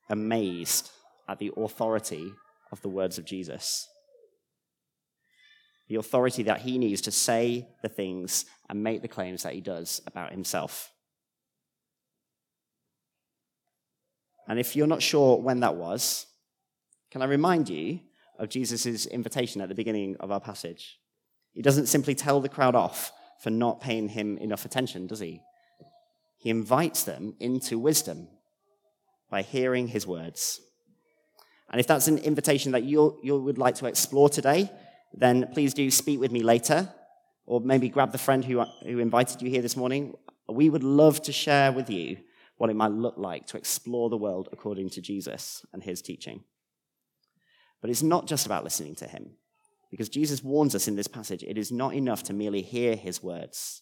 amazed 0.09 0.91
at 1.27 1.39
the 1.39 1.51
authority 1.57 2.31
of 2.71 2.81
the 2.81 2.87
words 2.87 3.17
of 3.17 3.25
Jesus. 3.25 3.89
The 5.89 5.95
authority 5.95 6.43
that 6.43 6.61
he 6.61 6.77
needs 6.77 7.01
to 7.01 7.11
say 7.11 7.67
the 7.81 7.89
things 7.89 8.45
and 8.69 8.81
make 8.81 9.01
the 9.01 9.09
claims 9.09 9.43
that 9.43 9.55
he 9.55 9.59
does 9.59 9.99
about 10.07 10.31
himself. 10.31 10.89
And 14.47 14.57
if 14.57 14.77
you're 14.77 14.87
not 14.87 15.01
sure 15.01 15.35
when 15.35 15.59
that 15.59 15.75
was, 15.75 16.27
can 17.11 17.21
I 17.21 17.25
remind 17.25 17.67
you 17.67 17.99
of 18.41 18.49
Jesus' 18.49 19.05
invitation 19.05 19.61
at 19.61 19.69
the 19.69 19.75
beginning 19.75 20.17
of 20.19 20.31
our 20.31 20.41
passage? 20.41 20.99
He 21.53 21.61
doesn't 21.61 21.85
simply 21.85 22.15
tell 22.15 22.41
the 22.41 22.49
crowd 22.49 22.75
off 22.75 23.13
for 23.41 23.51
not 23.51 23.79
paying 23.79 24.09
him 24.09 24.37
enough 24.39 24.65
attention, 24.65 25.07
does 25.07 25.19
he? 25.19 25.41
He 26.37 26.49
invites 26.49 27.03
them 27.03 27.35
into 27.39 27.77
wisdom 27.77 28.27
by 29.29 29.43
hearing 29.43 29.87
his 29.87 30.07
words. 30.07 30.59
And 31.69 31.79
if 31.79 31.87
that's 31.87 32.07
an 32.07 32.17
invitation 32.17 32.71
that 32.71 32.83
you, 32.83 33.19
you 33.23 33.37
would 33.37 33.59
like 33.59 33.75
to 33.75 33.85
explore 33.85 34.27
today, 34.27 34.71
then 35.13 35.49
please 35.53 35.73
do 35.73 35.89
speak 35.91 36.19
with 36.19 36.31
me 36.31 36.41
later, 36.41 36.89
or 37.45 37.61
maybe 37.61 37.89
grab 37.89 38.11
the 38.11 38.17
friend 38.17 38.43
who, 38.43 38.63
who 38.83 38.99
invited 38.99 39.41
you 39.41 39.49
here 39.49 39.61
this 39.61 39.77
morning. 39.77 40.15
We 40.49 40.69
would 40.69 40.83
love 40.83 41.21
to 41.23 41.31
share 41.31 41.71
with 41.71 41.89
you 41.89 42.17
what 42.57 42.69
it 42.69 42.75
might 42.75 42.91
look 42.91 43.17
like 43.17 43.45
to 43.47 43.57
explore 43.57 44.09
the 44.09 44.17
world 44.17 44.49
according 44.51 44.89
to 44.91 45.01
Jesus 45.01 45.65
and 45.73 45.83
his 45.83 46.01
teaching. 46.01 46.43
But 47.81 47.89
it's 47.89 48.03
not 48.03 48.27
just 48.27 48.45
about 48.45 48.63
listening 48.63 48.95
to 48.95 49.07
him, 49.07 49.31
because 49.89 50.09
Jesus 50.09 50.43
warns 50.43 50.75
us 50.75 50.87
in 50.87 50.95
this 50.95 51.07
passage 51.07 51.43
it 51.43 51.57
is 51.57 51.71
not 51.71 51.93
enough 51.93 52.23
to 52.23 52.33
merely 52.33 52.61
hear 52.61 52.95
his 52.95 53.21
words. 53.21 53.81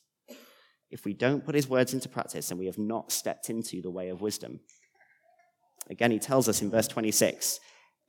If 0.90 1.06
we 1.06 1.14
don't 1.14 1.46
put 1.46 1.56
his 1.56 1.70
words 1.70 1.94
into 1.94 2.10
practice, 2.10 2.50
then 2.50 2.58
we 2.58 2.66
have 2.66 2.80
not 2.80 3.12
stepped 3.12 3.50
into 3.50 3.82
the 3.82 3.92
way 3.92 4.10
of 4.10 4.22
wisdom. 4.22 4.62
Again, 5.90 6.12
he 6.12 6.20
tells 6.20 6.50
us 6.50 6.62
in 6.62 6.72
verse 6.72 6.88
26 6.88 7.60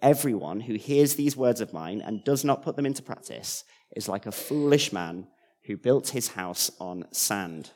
Everyone 0.03 0.61
who 0.61 0.75
hears 0.75 1.15
these 1.15 1.37
words 1.37 1.61
of 1.61 1.75
mine 1.75 2.01
and 2.01 2.25
does 2.25 2.43
not 2.43 2.63
put 2.63 2.77
them 2.77 2.87
into 2.87 3.03
practice 3.03 3.65
is 3.95 4.09
like 4.09 4.25
a 4.25 4.33
foolish 4.33 4.93
man 4.93 5.27
who 5.67 5.77
built 5.77 6.11
his 6.11 6.29
house 6.29 6.71
on 6.81 7.05
sand. 7.13 7.73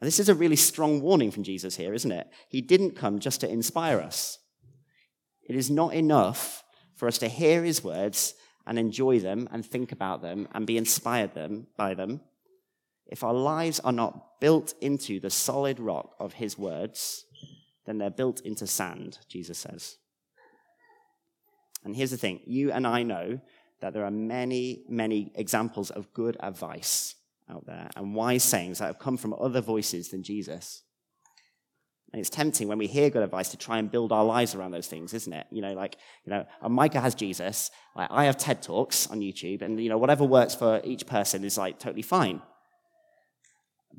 And 0.00 0.06
this 0.06 0.20
is 0.20 0.28
a 0.28 0.34
really 0.34 0.56
strong 0.56 1.00
warning 1.00 1.30
from 1.30 1.42
Jesus 1.42 1.76
here, 1.76 1.94
isn't 1.94 2.12
it? 2.12 2.28
He 2.48 2.60
didn't 2.60 2.96
come 2.96 3.18
just 3.18 3.40
to 3.40 3.48
inspire 3.48 3.98
us. 3.98 4.38
It 5.48 5.56
is 5.56 5.70
not 5.70 5.94
enough 5.94 6.62
for 6.94 7.08
us 7.08 7.18
to 7.18 7.28
hear 7.28 7.64
his 7.64 7.82
words 7.82 8.34
and 8.66 8.78
enjoy 8.78 9.18
them 9.18 9.48
and 9.50 9.64
think 9.64 9.92
about 9.92 10.20
them 10.20 10.46
and 10.52 10.66
be 10.66 10.76
inspired 10.76 11.34
them 11.34 11.68
by 11.76 11.94
them. 11.94 12.20
If 13.06 13.24
our 13.24 13.32
lives 13.32 13.80
are 13.80 13.92
not 13.92 14.40
built 14.40 14.74
into 14.82 15.18
the 15.18 15.30
solid 15.30 15.80
rock 15.80 16.14
of 16.20 16.34
his 16.34 16.58
words, 16.58 17.24
then 17.86 17.96
they're 17.96 18.10
built 18.10 18.40
into 18.42 18.66
sand, 18.66 19.18
Jesus 19.28 19.58
says. 19.58 19.96
And 21.84 21.96
here's 21.96 22.10
the 22.10 22.18
thing 22.18 22.40
you 22.44 22.70
and 22.70 22.86
I 22.86 23.02
know 23.02 23.40
that 23.80 23.94
there 23.94 24.04
are 24.04 24.10
many, 24.10 24.84
many 24.88 25.32
examples 25.34 25.90
of 25.90 26.12
good 26.12 26.36
advice 26.40 27.14
out 27.48 27.64
there 27.64 27.88
and 27.96 28.14
wise 28.14 28.44
sayings 28.44 28.80
that 28.80 28.86
have 28.86 28.98
come 28.98 29.16
from 29.16 29.34
other 29.34 29.62
voices 29.62 30.10
than 30.10 30.22
Jesus. 30.22 30.82
And 32.12 32.20
it's 32.20 32.30
tempting 32.30 32.68
when 32.68 32.78
we 32.78 32.86
hear 32.86 33.10
good 33.10 33.22
advice 33.22 33.50
to 33.50 33.58
try 33.58 33.78
and 33.78 33.90
build 33.90 34.12
our 34.12 34.24
lives 34.24 34.54
around 34.54 34.70
those 34.70 34.86
things, 34.86 35.12
isn't 35.12 35.32
it? 35.32 35.46
You 35.50 35.60
know, 35.60 35.74
like, 35.74 35.96
you 36.24 36.30
know, 36.30 36.46
uh, 36.62 36.68
Micah 36.68 37.00
has 37.00 37.14
Jesus, 37.14 37.70
like, 37.94 38.08
I 38.10 38.24
have 38.24 38.38
TED 38.38 38.62
Talks 38.62 39.06
on 39.08 39.20
YouTube, 39.20 39.60
and, 39.60 39.78
you 39.78 39.90
know, 39.90 39.98
whatever 39.98 40.24
works 40.24 40.54
for 40.54 40.80
each 40.84 41.06
person 41.06 41.44
is, 41.44 41.58
like, 41.58 41.78
totally 41.78 42.02
fine. 42.02 42.40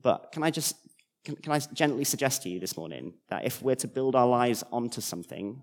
But 0.01 0.31
can 0.31 0.41
I 0.41 0.49
just, 0.49 0.75
can, 1.23 1.35
can 1.35 1.51
I 1.51 1.59
gently 1.59 2.03
suggest 2.03 2.41
to 2.43 2.49
you 2.49 2.59
this 2.59 2.75
morning 2.75 3.13
that 3.29 3.45
if 3.45 3.61
we're 3.61 3.75
to 3.75 3.87
build 3.87 4.15
our 4.15 4.27
lives 4.27 4.63
onto 4.71 5.01
something, 5.01 5.61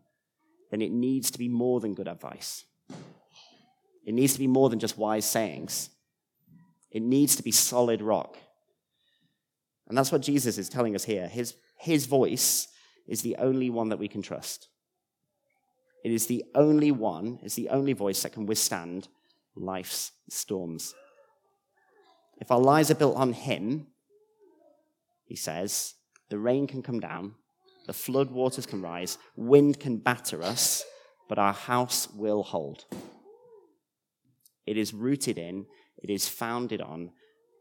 then 0.70 0.82
it 0.82 0.92
needs 0.92 1.32
to 1.32 1.38
be 1.38 1.48
more 1.48 1.80
than 1.80 1.94
good 1.94 2.08
advice. 2.08 2.64
It 4.04 4.14
needs 4.14 4.34
to 4.34 4.38
be 4.38 4.46
more 4.46 4.70
than 4.70 4.78
just 4.78 4.96
wise 4.96 5.24
sayings. 5.24 5.90
It 6.92 7.02
needs 7.02 7.34
to 7.36 7.42
be 7.42 7.50
solid 7.50 8.02
rock. 8.02 8.38
And 9.88 9.98
that's 9.98 10.12
what 10.12 10.22
Jesus 10.22 10.58
is 10.58 10.68
telling 10.68 10.94
us 10.94 11.04
here. 11.04 11.26
His, 11.26 11.54
his 11.76 12.06
voice 12.06 12.68
is 13.06 13.22
the 13.22 13.36
only 13.36 13.70
one 13.70 13.88
that 13.90 13.98
we 13.98 14.08
can 14.08 14.22
trust. 14.22 14.68
It 16.04 16.12
is 16.12 16.26
the 16.26 16.44
only 16.54 16.90
one, 16.92 17.38
it's 17.42 17.54
the 17.54 17.68
only 17.68 17.92
voice 17.92 18.22
that 18.22 18.32
can 18.32 18.46
withstand 18.46 19.08
life's 19.56 20.12
storms. 20.28 20.94
If 22.38 22.50
our 22.50 22.60
lives 22.60 22.90
are 22.90 22.96
built 22.96 23.16
on 23.16 23.32
Him, 23.32 23.88
he 25.24 25.36
says, 25.36 25.94
the 26.28 26.38
rain 26.38 26.66
can 26.66 26.82
come 26.82 27.00
down, 27.00 27.34
the 27.86 27.92
flood 27.92 28.30
waters 28.30 28.66
can 28.66 28.82
rise, 28.82 29.18
wind 29.36 29.80
can 29.80 29.96
batter 29.96 30.42
us, 30.42 30.84
but 31.28 31.38
our 31.38 31.52
house 31.52 32.08
will 32.14 32.42
hold. 32.42 32.84
It 34.66 34.76
is 34.76 34.92
rooted 34.92 35.38
in, 35.38 35.66
it 36.02 36.10
is 36.10 36.28
founded 36.28 36.80
on 36.80 37.12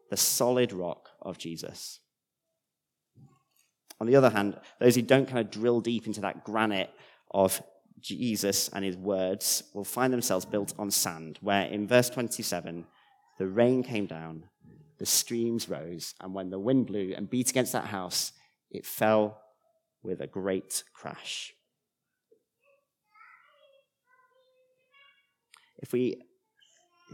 the 0.09 0.17
solid 0.17 0.73
rock 0.73 1.09
of 1.21 1.37
Jesus. 1.37 1.99
On 3.99 4.07
the 4.07 4.15
other 4.15 4.29
hand, 4.29 4.59
those 4.79 4.95
who 4.95 5.01
don't 5.01 5.27
kind 5.27 5.39
of 5.39 5.51
drill 5.51 5.81
deep 5.81 6.07
into 6.07 6.21
that 6.21 6.43
granite 6.43 6.91
of 7.31 7.61
Jesus 7.99 8.69
and 8.69 8.83
his 8.83 8.97
words 8.97 9.63
will 9.73 9.85
find 9.85 10.11
themselves 10.11 10.45
built 10.45 10.73
on 10.77 10.91
sand, 10.91 11.39
where 11.41 11.65
in 11.65 11.87
verse 11.87 12.09
27, 12.09 12.85
the 13.37 13.47
rain 13.47 13.83
came 13.83 14.05
down, 14.05 14.43
the 14.99 15.05
streams 15.05 15.69
rose, 15.69 16.13
and 16.21 16.33
when 16.33 16.49
the 16.49 16.59
wind 16.59 16.87
blew 16.87 17.13
and 17.15 17.29
beat 17.29 17.49
against 17.49 17.71
that 17.71 17.85
house, 17.85 18.33
it 18.69 18.85
fell 18.85 19.41
with 20.03 20.21
a 20.21 20.27
great 20.27 20.83
crash. 20.93 21.53
If 25.79 25.93
we, 25.93 26.21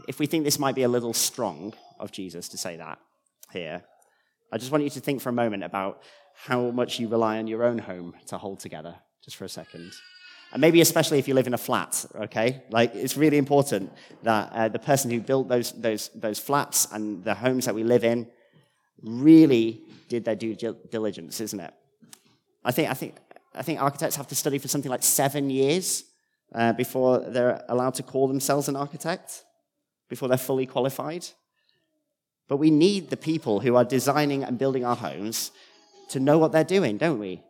if 0.08 0.18
we 0.18 0.26
think 0.26 0.44
this 0.44 0.58
might 0.58 0.74
be 0.74 0.82
a 0.82 0.88
little 0.88 1.14
strong 1.14 1.74
of 1.98 2.12
Jesus 2.12 2.48
to 2.50 2.58
say 2.58 2.76
that 2.76 2.98
here, 3.52 3.82
I 4.52 4.58
just 4.58 4.70
want 4.70 4.84
you 4.84 4.90
to 4.90 5.00
think 5.00 5.20
for 5.20 5.30
a 5.30 5.32
moment 5.32 5.64
about 5.64 6.02
how 6.46 6.70
much 6.72 6.98
you 6.98 7.06
rely 7.06 7.38
on 7.38 7.46
your 7.46 7.62
own 7.62 7.78
home 7.78 8.14
to 8.26 8.36
hold 8.36 8.58
together, 8.58 8.96
just 9.24 9.36
for 9.36 9.44
a 9.44 9.48
second. 9.48 9.92
And 10.52 10.60
maybe 10.60 10.80
especially 10.80 11.20
if 11.20 11.28
you 11.28 11.34
live 11.34 11.46
in 11.46 11.54
a 11.54 11.58
flat, 11.58 12.04
okay? 12.16 12.64
Like, 12.68 12.96
it's 12.96 13.16
really 13.16 13.38
important 13.38 13.92
that 14.24 14.52
uh, 14.52 14.68
the 14.68 14.80
person 14.80 15.08
who 15.12 15.20
built 15.20 15.48
those, 15.48 15.70
those, 15.70 16.10
those 16.16 16.40
flats 16.40 16.88
and 16.90 17.22
the 17.22 17.34
homes 17.34 17.66
that 17.66 17.76
we 17.76 17.84
live 17.84 18.02
in 18.02 18.26
really 19.04 19.82
did 20.08 20.24
their 20.24 20.34
due 20.34 20.56
diligence, 20.90 21.40
isn't 21.40 21.60
it? 21.60 21.72
I 22.64 22.72
think, 22.72 22.90
I 22.90 22.94
think, 22.94 23.14
I 23.54 23.62
think 23.62 23.80
architects 23.80 24.16
have 24.16 24.26
to 24.26 24.34
study 24.34 24.58
for 24.58 24.66
something 24.66 24.90
like 24.90 25.04
seven 25.04 25.48
years 25.48 26.04
uh, 26.52 26.72
before 26.72 27.20
they're 27.20 27.64
allowed 27.68 27.94
to 27.94 28.02
call 28.02 28.26
themselves 28.26 28.68
an 28.68 28.74
architect, 28.74 29.44
before 30.08 30.28
they're 30.28 30.36
fully 30.36 30.66
qualified. 30.66 31.24
But 32.48 32.56
we 32.56 32.72
need 32.72 33.10
the 33.10 33.16
people 33.16 33.60
who 33.60 33.76
are 33.76 33.84
designing 33.84 34.42
and 34.42 34.58
building 34.58 34.84
our 34.84 34.96
homes 34.96 35.52
to 36.12 36.20
know 36.20 36.38
what 36.38 36.52
they're 36.52 36.64
doing, 36.64 36.96
don't 36.96 37.18
we? 37.18 37.42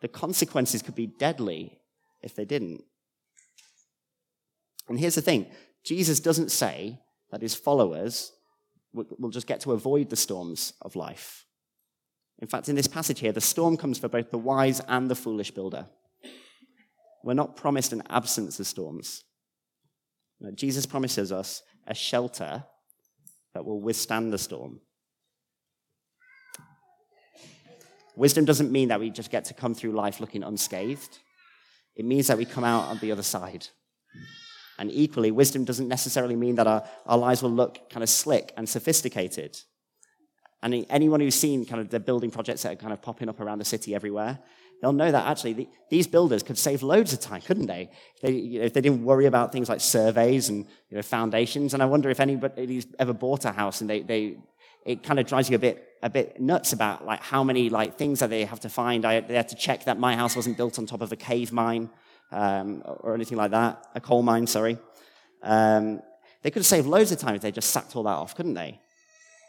The 0.00 0.08
consequences 0.08 0.82
could 0.82 0.94
be 0.94 1.06
deadly 1.06 1.80
if 2.22 2.34
they 2.34 2.44
didn't. 2.44 2.82
And 4.88 4.98
here's 4.98 5.16
the 5.16 5.22
thing 5.22 5.46
Jesus 5.84 6.20
doesn't 6.20 6.50
say 6.50 7.00
that 7.30 7.42
his 7.42 7.54
followers 7.54 8.32
will 8.92 9.30
just 9.30 9.46
get 9.46 9.60
to 9.60 9.72
avoid 9.72 10.10
the 10.10 10.16
storms 10.16 10.72
of 10.82 10.96
life. 10.96 11.44
In 12.40 12.48
fact, 12.48 12.68
in 12.68 12.76
this 12.76 12.86
passage 12.86 13.20
here, 13.20 13.32
the 13.32 13.40
storm 13.40 13.76
comes 13.76 13.98
for 13.98 14.08
both 14.08 14.30
the 14.30 14.38
wise 14.38 14.80
and 14.88 15.10
the 15.10 15.16
foolish 15.16 15.50
builder. 15.50 15.86
We're 17.24 17.34
not 17.34 17.56
promised 17.56 17.92
an 17.92 18.02
absence 18.08 18.60
of 18.60 18.66
storms. 18.66 19.24
Jesus 20.54 20.86
promises 20.86 21.32
us 21.32 21.62
a 21.86 21.94
shelter 21.94 22.64
that 23.54 23.64
will 23.64 23.80
withstand 23.80 24.32
the 24.32 24.38
storm. 24.38 24.80
Wisdom 28.18 28.44
doesn't 28.44 28.72
mean 28.72 28.88
that 28.88 28.98
we 28.98 29.10
just 29.10 29.30
get 29.30 29.44
to 29.44 29.54
come 29.54 29.74
through 29.74 29.92
life 29.92 30.18
looking 30.18 30.42
unscathed. 30.42 31.18
It 31.94 32.04
means 32.04 32.26
that 32.26 32.36
we 32.36 32.44
come 32.44 32.64
out 32.64 32.88
on 32.88 32.98
the 32.98 33.12
other 33.12 33.22
side. 33.22 33.68
And 34.76 34.90
equally, 34.90 35.30
wisdom 35.30 35.64
doesn't 35.64 35.86
necessarily 35.86 36.34
mean 36.34 36.56
that 36.56 36.66
our, 36.66 36.84
our 37.06 37.16
lives 37.16 37.42
will 37.42 37.52
look 37.52 37.88
kind 37.90 38.02
of 38.02 38.08
slick 38.08 38.52
and 38.56 38.68
sophisticated. 38.68 39.58
And 40.62 40.84
anyone 40.90 41.20
who's 41.20 41.36
seen 41.36 41.64
kind 41.64 41.80
of 41.80 41.90
the 41.90 42.00
building 42.00 42.32
projects 42.32 42.62
that 42.62 42.72
are 42.72 42.76
kind 42.76 42.92
of 42.92 43.00
popping 43.00 43.28
up 43.28 43.38
around 43.38 43.58
the 43.58 43.64
city 43.64 43.94
everywhere, 43.94 44.40
they'll 44.82 44.92
know 44.92 45.12
that 45.12 45.26
actually 45.26 45.52
the, 45.52 45.68
these 45.88 46.08
builders 46.08 46.42
could 46.42 46.58
save 46.58 46.82
loads 46.82 47.12
of 47.12 47.20
time, 47.20 47.42
couldn't 47.42 47.66
they? 47.66 47.88
they 48.20 48.32
you 48.32 48.58
know, 48.58 48.66
if 48.66 48.72
they 48.72 48.80
didn't 48.80 49.04
worry 49.04 49.26
about 49.26 49.52
things 49.52 49.68
like 49.68 49.80
surveys 49.80 50.48
and 50.48 50.66
you 50.90 50.96
know, 50.96 51.02
foundations. 51.02 51.72
And 51.72 51.82
I 51.84 51.86
wonder 51.86 52.10
if 52.10 52.18
anybody's 52.18 52.88
ever 52.98 53.12
bought 53.12 53.44
a 53.44 53.52
house 53.52 53.80
and 53.80 53.88
they, 53.88 54.02
they 54.02 54.38
it 54.88 55.02
kind 55.02 55.20
of 55.20 55.26
drives 55.26 55.50
you 55.50 55.56
a 55.56 55.58
bit 55.58 55.84
a 56.02 56.08
bit 56.08 56.40
nuts 56.40 56.72
about 56.72 57.04
like 57.04 57.20
how 57.20 57.44
many 57.44 57.68
like 57.68 57.98
things 57.98 58.20
that 58.20 58.30
they 58.30 58.44
have 58.44 58.60
to 58.60 58.68
find. 58.68 59.04
I, 59.04 59.20
they 59.20 59.34
had 59.34 59.48
to 59.48 59.56
check 59.56 59.84
that 59.84 59.98
my 59.98 60.16
house 60.16 60.34
wasn't 60.34 60.56
built 60.56 60.78
on 60.78 60.86
top 60.86 61.02
of 61.02 61.12
a 61.12 61.16
cave 61.16 61.52
mine 61.52 61.90
um, 62.32 62.82
or 62.86 63.14
anything 63.14 63.36
like 63.36 63.50
that, 63.50 63.84
a 63.94 64.00
coal 64.00 64.22
mine. 64.22 64.46
Sorry. 64.46 64.78
Um, 65.42 66.00
they 66.42 66.50
could 66.50 66.60
have 66.60 66.66
saved 66.66 66.86
loads 66.86 67.12
of 67.12 67.18
time 67.18 67.34
if 67.34 67.42
they 67.42 67.52
just 67.52 67.70
sacked 67.70 67.96
all 67.96 68.04
that 68.04 68.10
off, 68.10 68.34
couldn't 68.34 68.54
they? 68.54 68.80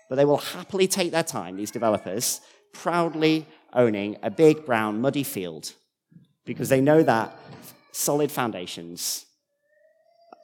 But 0.09 0.15
they 0.15 0.25
will 0.25 0.37
happily 0.37 0.87
take 0.87 1.11
their 1.11 1.23
time, 1.23 1.55
these 1.55 1.71
developers, 1.71 2.41
proudly 2.73 3.45
owning 3.73 4.17
a 4.23 4.31
big 4.31 4.65
brown 4.65 4.99
muddy 4.99 5.23
field 5.23 5.73
because 6.45 6.69
they 6.69 6.81
know 6.81 7.03
that 7.03 7.35
solid 7.91 8.31
foundations 8.31 9.25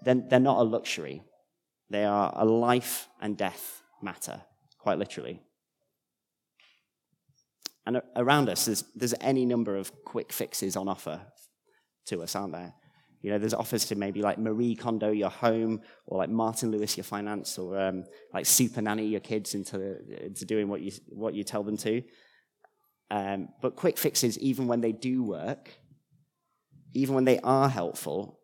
they're, 0.04 0.22
they're 0.30 0.40
not 0.40 0.60
a 0.60 0.64
luxury 0.64 1.22
they 1.90 2.06
are 2.06 2.32
a 2.36 2.46
life 2.46 3.08
and 3.22 3.38
death 3.38 3.82
matter 4.02 4.42
quite 4.86 5.00
literally. 5.00 5.42
And 7.88 8.04
around 8.16 8.50
us, 8.50 8.66
there's, 8.66 8.84
there's 8.96 9.16
any 9.20 9.44
number 9.44 9.76
of 9.76 9.92
quick 10.04 10.32
fixes 10.32 10.76
on 10.76 10.88
offer 10.88 11.22
to 12.06 12.22
us, 12.22 12.36
aren't 12.36 12.54
there? 12.54 12.76
You 13.24 13.32
know, 13.32 13.40
there's 13.40 13.56
offers 13.56 13.86
to 13.86 13.96
maybe 13.96 14.22
like 14.22 14.38
Marie 14.38 14.76
Kondo 14.76 15.10
your 15.10 15.32
home, 15.32 15.82
or 16.06 16.20
like 16.20 16.30
Martin 16.30 16.70
Lewis 16.70 16.96
your 16.98 17.04
finance, 17.04 17.58
or 17.58 17.82
um, 17.82 18.04
like 18.32 18.46
Super 18.46 18.80
Nanny 18.80 19.08
your 19.08 19.22
kids 19.22 19.56
into, 19.56 19.98
into 20.24 20.46
doing 20.46 20.68
what 20.68 20.82
you, 20.82 20.92
what 21.10 21.34
you 21.34 21.44
tell 21.44 21.64
them 21.64 21.78
to. 21.78 22.04
Um, 23.10 23.50
but 23.64 23.76
quick 23.76 23.98
fixes, 23.98 24.38
even 24.38 24.68
when 24.68 24.82
they 24.82 24.92
do 24.92 25.24
work, 25.24 25.72
even 26.94 27.16
when 27.16 27.26
they 27.26 27.40
are 27.40 27.70
helpful, 27.70 28.40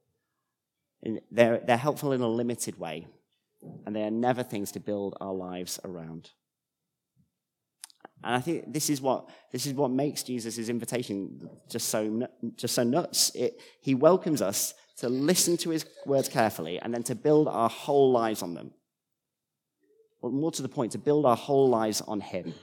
they're, 1.30 1.62
they're 1.64 1.78
helpful 1.78 2.14
in 2.14 2.22
a 2.22 2.28
limited 2.28 2.80
way 2.80 3.06
and 3.86 3.96
they 3.96 4.04
are 4.04 4.12
never 4.12 4.44
things 4.44 4.72
to 4.74 4.80
build 4.80 5.16
our 5.22 5.34
lives 5.34 5.80
around. 5.84 6.32
And 8.24 8.36
I 8.36 8.40
think 8.40 8.72
this 8.72 8.90
is 8.90 9.02
what, 9.02 9.30
this 9.52 9.66
is 9.66 9.74
what 9.74 9.90
makes 9.90 10.24
Jesus' 10.24 10.70
invitation 10.70 11.50
just 11.70 11.90
so, 11.90 12.28
just 12.56 12.76
so 12.76 12.84
nuts. 12.84 13.32
It, 13.34 13.60
he 13.82 13.96
welcomes 13.96 14.42
us 14.42 14.74
to 14.98 15.10
listen 15.10 15.58
to 15.58 15.72
his 15.72 15.86
words 16.06 16.30
carefully 16.30 16.80
and 16.80 16.94
then 16.94 17.04
to 17.04 17.16
build 17.16 17.48
our 17.48 17.70
whole 17.70 18.12
lives 18.12 18.44
on 18.44 18.54
them. 18.54 18.72
Well, 20.22 20.32
more 20.32 20.52
to 20.52 20.62
the 20.62 20.70
point, 20.70 20.92
to 20.92 21.00
build 21.00 21.26
our 21.26 21.36
whole 21.36 21.68
lives 21.68 22.02
on 22.02 22.22
him. 22.22 22.54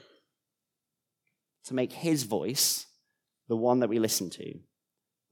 To 1.64 1.75
make 1.75 1.93
his 1.93 2.23
voice 2.23 2.87
the 3.49 3.57
one 3.57 3.81
that 3.81 3.88
we 3.88 3.99
listen 3.99 4.31
to, 4.31 4.55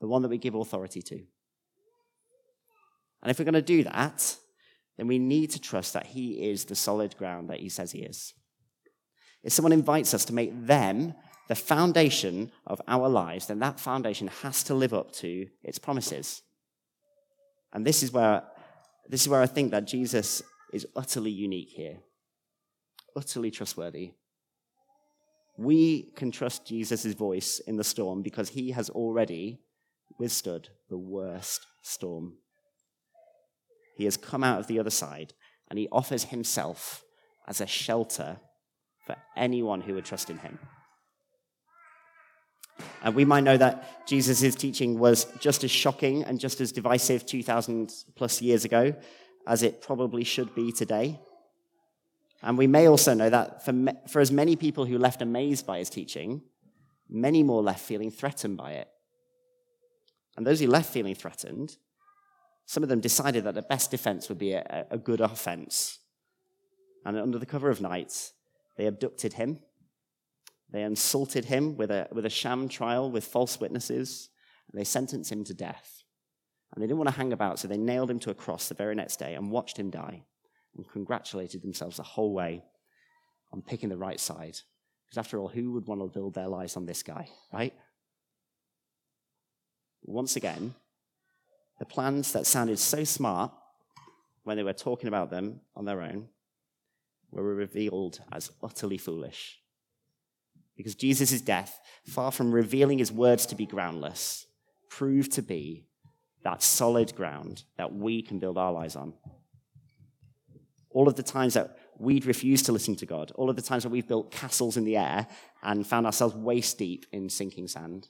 the 0.01 0.09
one 0.09 0.23
that 0.23 0.29
we 0.29 0.39
give 0.39 0.57
authority 0.57 1.03
to. 1.03 1.15
And 3.23 3.31
if 3.31 3.39
we're 3.39 3.45
going 3.45 3.55
to 3.55 3.63
do 3.63 3.85
that, 3.85 4.37
then 4.97 5.07
we 5.07 5.19
need 5.19 5.51
to 5.51 5.61
trust 5.61 5.93
that 5.93 6.07
He 6.07 6.51
is 6.51 6.65
the 6.65 6.75
solid 6.75 7.17
ground 7.17 7.51
that 7.51 7.61
He 7.61 7.69
says 7.69 7.93
He 7.93 8.01
is. 8.01 8.35
If 9.43 9.53
someone 9.53 9.73
invites 9.73 10.15
us 10.15 10.25
to 10.27 10.35
make 10.35 10.67
them 10.67 11.15
the 11.49 11.55
foundation 11.55 12.51
of 12.67 12.81
our 12.89 13.09
lives, 13.09 13.47
then 13.47 13.61
that 13.61 13.79
foundation 13.79 14.29
has 14.43 14.63
to 14.65 14.75
live 14.75 14.93
up 14.93 15.13
to 15.13 15.47
its 15.63 15.79
promises. 15.79 16.43
And 17.73 17.87
this 17.87 18.03
is 18.03 18.13
where, 18.13 18.43
this 19.09 19.23
is 19.23 19.29
where 19.29 19.43
I 19.43 19.47
think 19.47 19.71
that 19.71 19.87
Jesus 19.87 20.43
is 20.73 20.87
utterly 20.97 21.31
unique 21.31 21.71
here, 21.71 21.99
utterly 23.15 23.51
trustworthy. 23.51 24.15
We 25.57 26.11
can 26.17 26.31
trust 26.31 26.67
Jesus' 26.67 27.15
voice 27.15 27.61
in 27.61 27.77
the 27.77 27.85
storm 27.85 28.23
because 28.23 28.51
he 28.51 28.73
has 28.73 28.91
already 28.91 29.61
withstood 30.19 30.69
the 30.89 30.99
worst 30.99 31.67
storm. 31.83 32.39
He 33.97 34.05
has 34.05 34.17
come 34.17 34.45
out 34.45 34.61
of 34.61 34.67
the 34.67 34.79
other 34.79 34.91
side 34.91 35.33
and 35.69 35.79
he 35.79 35.89
offers 35.91 36.25
himself 36.25 37.03
as 37.49 37.61
a 37.61 37.67
shelter 37.67 38.37
for 39.07 39.17
anyone 39.37 39.81
who 39.81 39.95
would 39.95 40.05
trust 40.05 40.31
in 40.31 40.39
him. 40.39 40.59
And 43.03 43.15
we 43.15 43.25
might 43.25 43.45
know 43.45 43.57
that 43.57 44.07
Jesus' 44.07 44.55
teaching 44.55 44.99
was 44.99 45.27
just 45.39 45.65
as 45.65 45.71
shocking 45.71 46.25
and 46.25 46.39
just 46.39 46.61
as 46.61 46.73
divisive 46.73 47.25
2,000 47.25 47.93
plus 48.17 48.43
years 48.43 48.65
ago 48.65 48.95
as 49.47 49.63
it 49.63 49.81
probably 49.81 50.25
should 50.25 50.55
be 50.55 50.73
today. 50.73 51.19
And 52.43 52.59
we 52.59 52.67
may 52.67 52.87
also 52.89 53.15
know 53.15 53.31
that 53.31 53.65
for, 53.65 53.73
me, 53.73 53.93
for 54.09 54.21
as 54.21 54.31
many 54.31 54.57
people 54.57 54.85
who 54.85 54.99
left 54.99 55.23
amazed 55.23 55.67
by 55.67 55.79
his 55.79 55.89
teaching, 55.89 56.43
many 57.09 57.43
more 57.43 57.63
left 57.63 57.81
feeling 57.81 58.11
threatened 58.11 58.57
by 58.57 58.73
it. 58.73 58.89
And 60.37 60.47
those 60.47 60.61
who 60.61 60.67
left 60.67 60.93
feeling 60.93 61.15
threatened, 61.15 61.77
some 62.67 62.83
of 62.83 62.89
them 62.89 63.01
decided 63.01 63.45
that 63.45 63.55
the 63.55 63.63
best 63.63 63.91
defense 63.91 64.29
would 64.29 64.39
be 64.39 64.53
a, 64.53 64.87
a 64.91 64.99
good 64.99 65.21
offense. 65.21 66.01
And 67.05 67.17
under 67.17 67.39
the 67.39 67.47
cover 67.47 67.71
of 67.71 67.81
night, 67.81 68.33
they 68.77 68.87
abducted 68.87 69.35
him. 69.35 69.61
They 70.71 70.83
insulted 70.83 71.45
him 71.45 71.77
with 71.77 71.93
a, 71.93 72.09
with 72.11 72.27
a 72.27 72.31
sham 72.31 72.69
trial 72.69 73.11
with 73.11 73.25
false 73.25 73.61
witnesses. 73.61 74.31
And 74.71 74.81
they 74.81 74.85
sentenced 74.85 75.31
him 75.31 75.45
to 75.45 75.55
death. 75.55 76.03
And 76.75 76.83
they 76.83 76.89
didn't 76.89 76.99
want 76.99 77.09
to 77.09 77.17
hang 77.17 77.33
about, 77.33 77.61
so 77.61 77.69
they 77.69 77.79
nailed 77.79 78.11
him 78.11 78.19
to 78.21 78.31
a 78.31 78.35
cross 78.35 78.69
the 78.69 78.75
very 78.75 78.97
next 78.97 79.19
day 79.19 79.35
and 79.35 79.53
watched 79.53 79.79
him 79.79 79.89
die 79.89 80.25
and 80.77 80.89
congratulated 80.91 81.63
themselves 81.63 81.97
the 81.97 82.03
whole 82.03 82.35
way 82.35 82.65
on 83.53 83.63
picking 83.63 83.89
the 83.89 83.97
right 83.97 84.19
side. 84.19 84.59
Because 85.07 85.19
after 85.19 85.39
all, 85.39 85.49
who 85.49 85.73
would 85.73 85.87
want 85.87 86.01
to 86.01 86.09
build 86.09 86.35
their 86.35 86.49
lives 86.49 86.77
on 86.77 86.85
this 86.85 87.05
guy, 87.05 87.29
right? 87.53 87.73
Once 90.03 90.35
again, 90.35 90.75
the 91.79 91.85
plans 91.85 92.33
that 92.33 92.47
sounded 92.47 92.79
so 92.79 93.05
smart 93.05 93.53
when 94.45 94.57
they 94.57 94.63
were 94.63 94.73
talking 94.73 95.09
about 95.09 95.31
them 95.31 95.61
on 95.75 95.85
their 95.85 96.01
own 96.01 96.29
were 97.31 97.43
revealed 97.55 98.21
as 98.33 98.51
utterly 98.63 98.99
foolish. 98.99 99.59
Because 100.77 100.95
Jesus' 100.95 101.41
death, 101.41 101.81
far 102.05 102.31
from 102.31 102.53
revealing 102.53 102.99
his 102.99 103.13
words 103.13 103.47
to 103.47 103.55
be 103.55 103.67
groundless, 103.67 104.47
proved 104.89 105.33
to 105.33 105.43
be 105.43 105.87
that 106.45 106.63
solid 106.63 107.15
ground 107.17 107.65
that 107.77 107.93
we 107.93 108.23
can 108.23 108.39
build 108.39 108.57
our 108.57 108.73
lives 108.73 108.95
on. 108.95 109.15
All 110.91 111.09
of 111.09 111.17
the 111.17 111.23
times 111.23 111.55
that 111.55 111.77
we'd 111.99 112.25
refused 112.25 112.67
to 112.67 112.73
listen 112.73 112.95
to 112.97 113.07
God, 113.07 113.33
all 113.35 113.51
of 113.51 113.57
the 113.57 113.63
times 113.63 113.83
that 113.83 113.89
we've 113.89 114.07
built 114.07 114.31
castles 114.31 114.77
in 114.77 114.85
the 114.85 114.97
air 114.97 115.27
and 115.63 115.87
found 115.87 116.07
ourselves 116.07 116.35
waist 116.35 116.79
deep 116.79 117.07
in 117.11 117.29
sinking 117.29 117.69
sand. 117.69 118.09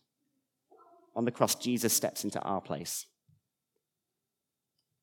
On 1.14 1.24
the 1.24 1.30
cross, 1.30 1.54
Jesus 1.54 1.92
steps 1.92 2.24
into 2.24 2.40
our 2.42 2.60
place. 2.60 3.06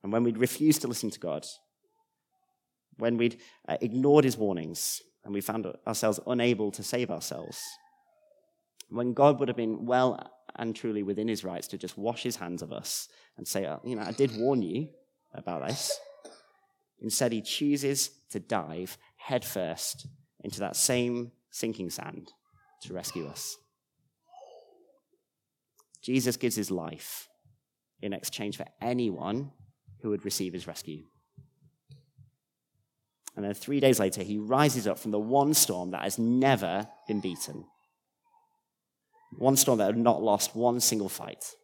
And 0.03 0.11
when 0.11 0.23
we'd 0.23 0.37
refused 0.37 0.81
to 0.81 0.87
listen 0.87 1.09
to 1.11 1.19
God, 1.19 1.45
when 2.97 3.17
we'd 3.17 3.39
uh, 3.67 3.77
ignored 3.81 4.25
his 4.25 4.37
warnings 4.37 5.01
and 5.23 5.33
we 5.33 5.41
found 5.41 5.65
ourselves 5.87 6.19
unable 6.27 6.71
to 6.71 6.83
save 6.83 7.09
ourselves, 7.09 7.61
when 8.89 9.13
God 9.13 9.39
would 9.39 9.47
have 9.47 9.57
been 9.57 9.85
well 9.85 10.31
and 10.55 10.75
truly 10.75 11.01
within 11.01 11.27
his 11.27 11.43
rights 11.43 11.67
to 11.69 11.77
just 11.77 11.97
wash 11.97 12.21
his 12.21 12.35
hands 12.35 12.61
of 12.61 12.71
us 12.71 13.07
and 13.37 13.47
say, 13.47 13.65
oh, 13.65 13.81
you 13.83 13.95
know, 13.95 14.03
I 14.03 14.11
did 14.11 14.37
warn 14.37 14.61
you 14.61 14.89
about 15.33 15.67
this. 15.67 15.97
Instead, 17.01 17.31
he 17.31 17.41
chooses 17.41 18.11
to 18.29 18.39
dive 18.39 18.97
headfirst 19.17 20.07
into 20.43 20.59
that 20.59 20.75
same 20.75 21.31
sinking 21.49 21.89
sand 21.89 22.31
to 22.81 22.93
rescue 22.93 23.27
us. 23.27 23.57
Jesus 26.01 26.37
gives 26.37 26.55
his 26.55 26.69
life 26.69 27.29
in 28.01 28.13
exchange 28.13 28.57
for 28.57 28.65
anyone 28.81 29.51
who 30.03 30.09
would 30.09 30.25
receive 30.25 30.53
his 30.53 30.67
rescue. 30.67 31.01
And 33.35 33.43
then 33.43 33.53
three 33.53 33.79
days 33.79 33.99
later, 33.99 34.21
he 34.21 34.37
rises 34.37 34.85
up 34.85 34.99
from 34.99 35.11
the 35.11 35.19
one 35.19 35.53
storm 35.55 35.91
that 35.91 36.03
has 36.03 36.19
never 36.19 36.87
been 37.07 37.21
beaten. 37.21 37.65
One 39.37 39.57
storm 39.57 39.79
that 39.79 39.87
had 39.87 39.97
not 39.97 40.21
lost 40.21 40.55
one 40.55 40.79
single 40.81 41.09
fight. 41.09 41.55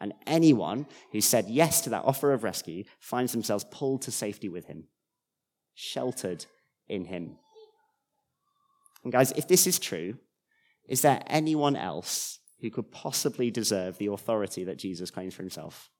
And 0.00 0.14
anyone 0.26 0.86
who 1.12 1.20
said 1.20 1.48
yes 1.48 1.82
to 1.82 1.90
that 1.90 2.04
offer 2.04 2.32
of 2.32 2.42
rescue 2.42 2.84
finds 2.98 3.32
themselves 3.32 3.64
pulled 3.70 4.02
to 4.02 4.10
safety 4.10 4.48
with 4.48 4.66
him, 4.66 4.88
sheltered 5.74 6.46
in 6.88 7.04
him. 7.04 7.36
And 9.04 9.12
guys, 9.12 9.30
if 9.32 9.46
this 9.46 9.66
is 9.66 9.78
true, 9.78 10.18
is 10.88 11.02
there 11.02 11.22
anyone 11.26 11.76
else 11.76 12.40
who 12.60 12.70
could 12.70 12.90
possibly 12.90 13.50
deserve 13.50 13.98
the 13.98 14.06
authority 14.06 14.64
that 14.64 14.78
Jesus 14.78 15.10
claims 15.10 15.34
for 15.34 15.42
himself? 15.42 15.90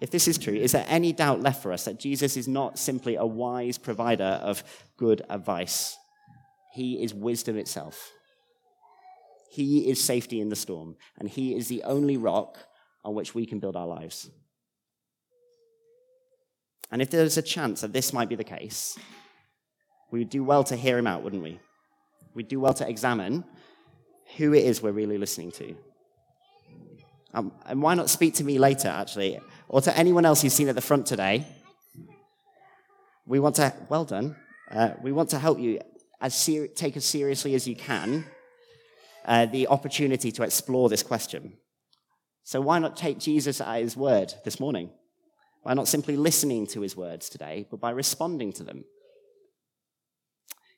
If 0.00 0.10
this 0.10 0.28
is 0.28 0.36
true, 0.36 0.54
is 0.54 0.72
there 0.72 0.84
any 0.88 1.12
doubt 1.12 1.40
left 1.40 1.62
for 1.62 1.72
us 1.72 1.84
that 1.86 1.98
Jesus 1.98 2.36
is 2.36 2.46
not 2.46 2.78
simply 2.78 3.16
a 3.16 3.24
wise 3.24 3.78
provider 3.78 4.24
of 4.42 4.62
good 4.96 5.22
advice? 5.30 5.96
He 6.74 7.02
is 7.02 7.14
wisdom 7.14 7.56
itself. 7.56 8.12
He 9.50 9.88
is 9.88 10.02
safety 10.02 10.40
in 10.40 10.50
the 10.50 10.56
storm, 10.56 10.96
and 11.18 11.28
He 11.28 11.56
is 11.56 11.68
the 11.68 11.82
only 11.84 12.18
rock 12.18 12.58
on 13.04 13.14
which 13.14 13.34
we 13.34 13.46
can 13.46 13.58
build 13.58 13.76
our 13.76 13.86
lives. 13.86 14.28
And 16.90 17.00
if 17.00 17.10
there's 17.10 17.38
a 17.38 17.42
chance 17.42 17.80
that 17.80 17.94
this 17.94 18.12
might 18.12 18.28
be 18.28 18.34
the 18.34 18.44
case, 18.44 18.98
we 20.10 20.18
would 20.18 20.30
do 20.30 20.44
well 20.44 20.62
to 20.64 20.76
hear 20.76 20.98
Him 20.98 21.06
out, 21.06 21.22
wouldn't 21.22 21.42
we? 21.42 21.58
We'd 22.34 22.48
do 22.48 22.60
well 22.60 22.74
to 22.74 22.88
examine 22.88 23.44
who 24.36 24.52
it 24.52 24.64
is 24.64 24.82
we're 24.82 24.92
really 24.92 25.16
listening 25.16 25.52
to. 25.52 25.74
Um, 27.32 27.52
and 27.64 27.80
why 27.80 27.94
not 27.94 28.10
speak 28.10 28.34
to 28.34 28.44
me 28.44 28.58
later, 28.58 28.88
actually? 28.88 29.40
Or 29.68 29.80
to 29.80 29.96
anyone 29.96 30.24
else 30.24 30.44
you've 30.44 30.52
seen 30.52 30.68
at 30.68 30.74
the 30.74 30.80
front 30.80 31.06
today, 31.06 31.46
we 33.26 33.40
want 33.40 33.56
to, 33.56 33.74
well 33.88 34.04
done, 34.04 34.36
uh, 34.70 34.90
we 35.02 35.12
want 35.12 35.30
to 35.30 35.38
help 35.38 35.58
you 35.58 35.80
as 36.20 36.34
ser- 36.34 36.68
take 36.68 36.96
as 36.96 37.04
seriously 37.04 37.54
as 37.54 37.66
you 37.66 37.74
can 37.74 38.24
uh, 39.24 39.46
the 39.46 39.66
opportunity 39.68 40.30
to 40.32 40.42
explore 40.42 40.88
this 40.88 41.02
question. 41.02 41.54
So, 42.44 42.60
why 42.60 42.78
not 42.78 42.96
take 42.96 43.18
Jesus 43.18 43.60
at 43.60 43.80
his 43.80 43.96
word 43.96 44.32
this 44.44 44.60
morning? 44.60 44.90
Why 45.62 45.74
not 45.74 45.88
simply 45.88 46.16
listening 46.16 46.68
to 46.68 46.80
his 46.80 46.96
words 46.96 47.28
today, 47.28 47.66
but 47.68 47.80
by 47.80 47.90
responding 47.90 48.52
to 48.54 48.62
them? 48.62 48.84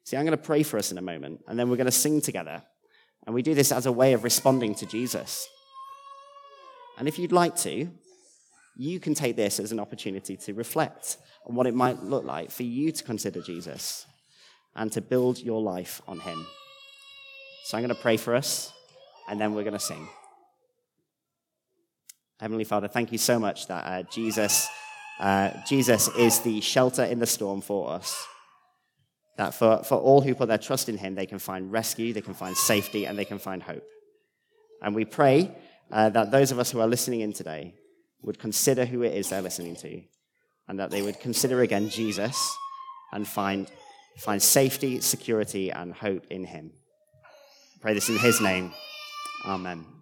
See, 0.04 0.16
I'm 0.16 0.24
going 0.24 0.36
to 0.36 0.42
pray 0.42 0.62
for 0.62 0.78
us 0.78 0.90
in 0.90 0.96
a 0.96 1.02
moment, 1.02 1.40
and 1.46 1.58
then 1.58 1.68
we're 1.68 1.76
going 1.76 1.84
to 1.84 1.92
sing 1.92 2.22
together. 2.22 2.62
And 3.26 3.34
we 3.34 3.42
do 3.42 3.54
this 3.54 3.70
as 3.70 3.84
a 3.84 3.92
way 3.92 4.14
of 4.14 4.24
responding 4.24 4.74
to 4.76 4.86
Jesus. 4.86 5.46
And 6.96 7.06
if 7.06 7.18
you'd 7.18 7.32
like 7.32 7.56
to, 7.56 7.90
you 8.78 9.00
can 9.00 9.12
take 9.12 9.34
this 9.34 9.58
as 9.58 9.72
an 9.72 9.80
opportunity 9.80 10.36
to 10.36 10.54
reflect 10.54 11.18
on 11.44 11.56
what 11.56 11.66
it 11.66 11.74
might 11.74 12.04
look 12.04 12.24
like 12.24 12.50
for 12.50 12.62
you 12.62 12.92
to 12.92 13.02
consider 13.02 13.42
Jesus 13.42 14.06
and 14.76 14.92
to 14.92 15.00
build 15.00 15.40
your 15.40 15.60
life 15.60 16.00
on 16.06 16.20
him. 16.20 16.46
So 17.64 17.76
I'm 17.76 17.82
going 17.82 17.94
to 17.94 18.00
pray 18.00 18.16
for 18.16 18.36
us, 18.36 18.72
and 19.28 19.40
then 19.40 19.52
we're 19.52 19.64
going 19.64 19.72
to 19.72 19.80
sing. 19.80 20.08
Heavenly 22.38 22.62
Father, 22.62 22.86
thank 22.86 23.10
you 23.10 23.18
so 23.18 23.40
much 23.40 23.66
that 23.66 23.84
uh, 23.84 24.02
Jesus, 24.12 24.68
uh, 25.18 25.50
Jesus 25.66 26.06
is 26.16 26.38
the 26.40 26.60
shelter 26.60 27.02
in 27.02 27.18
the 27.18 27.26
storm 27.26 27.60
for 27.60 27.90
us. 27.90 28.16
That 29.38 29.54
for, 29.54 29.82
for 29.82 29.96
all 29.96 30.20
who 30.20 30.36
put 30.36 30.46
their 30.46 30.56
trust 30.56 30.88
in 30.88 30.98
him, 30.98 31.16
they 31.16 31.26
can 31.26 31.40
find 31.40 31.72
rescue, 31.72 32.12
they 32.12 32.20
can 32.20 32.34
find 32.34 32.56
safety, 32.56 33.06
and 33.06 33.18
they 33.18 33.24
can 33.24 33.40
find 33.40 33.60
hope. 33.60 33.84
And 34.80 34.94
we 34.94 35.04
pray 35.04 35.52
uh, 35.90 36.10
that 36.10 36.30
those 36.30 36.52
of 36.52 36.60
us 36.60 36.70
who 36.70 36.78
are 36.78 36.86
listening 36.86 37.22
in 37.22 37.32
today 37.32 37.74
would 38.22 38.38
consider 38.38 38.84
who 38.84 39.02
it 39.02 39.14
is 39.14 39.28
they're 39.28 39.42
listening 39.42 39.76
to, 39.76 40.02
and 40.68 40.78
that 40.78 40.90
they 40.90 41.02
would 41.02 41.20
consider 41.20 41.62
again 41.62 41.88
Jesus 41.88 42.56
and 43.12 43.26
find, 43.26 43.70
find 44.18 44.42
safety, 44.42 45.00
security, 45.00 45.70
and 45.70 45.94
hope 45.94 46.26
in 46.30 46.44
him. 46.44 46.72
I 47.76 47.78
pray 47.80 47.94
this 47.94 48.08
in 48.08 48.18
his 48.18 48.40
name. 48.40 48.72
Amen. 49.46 49.97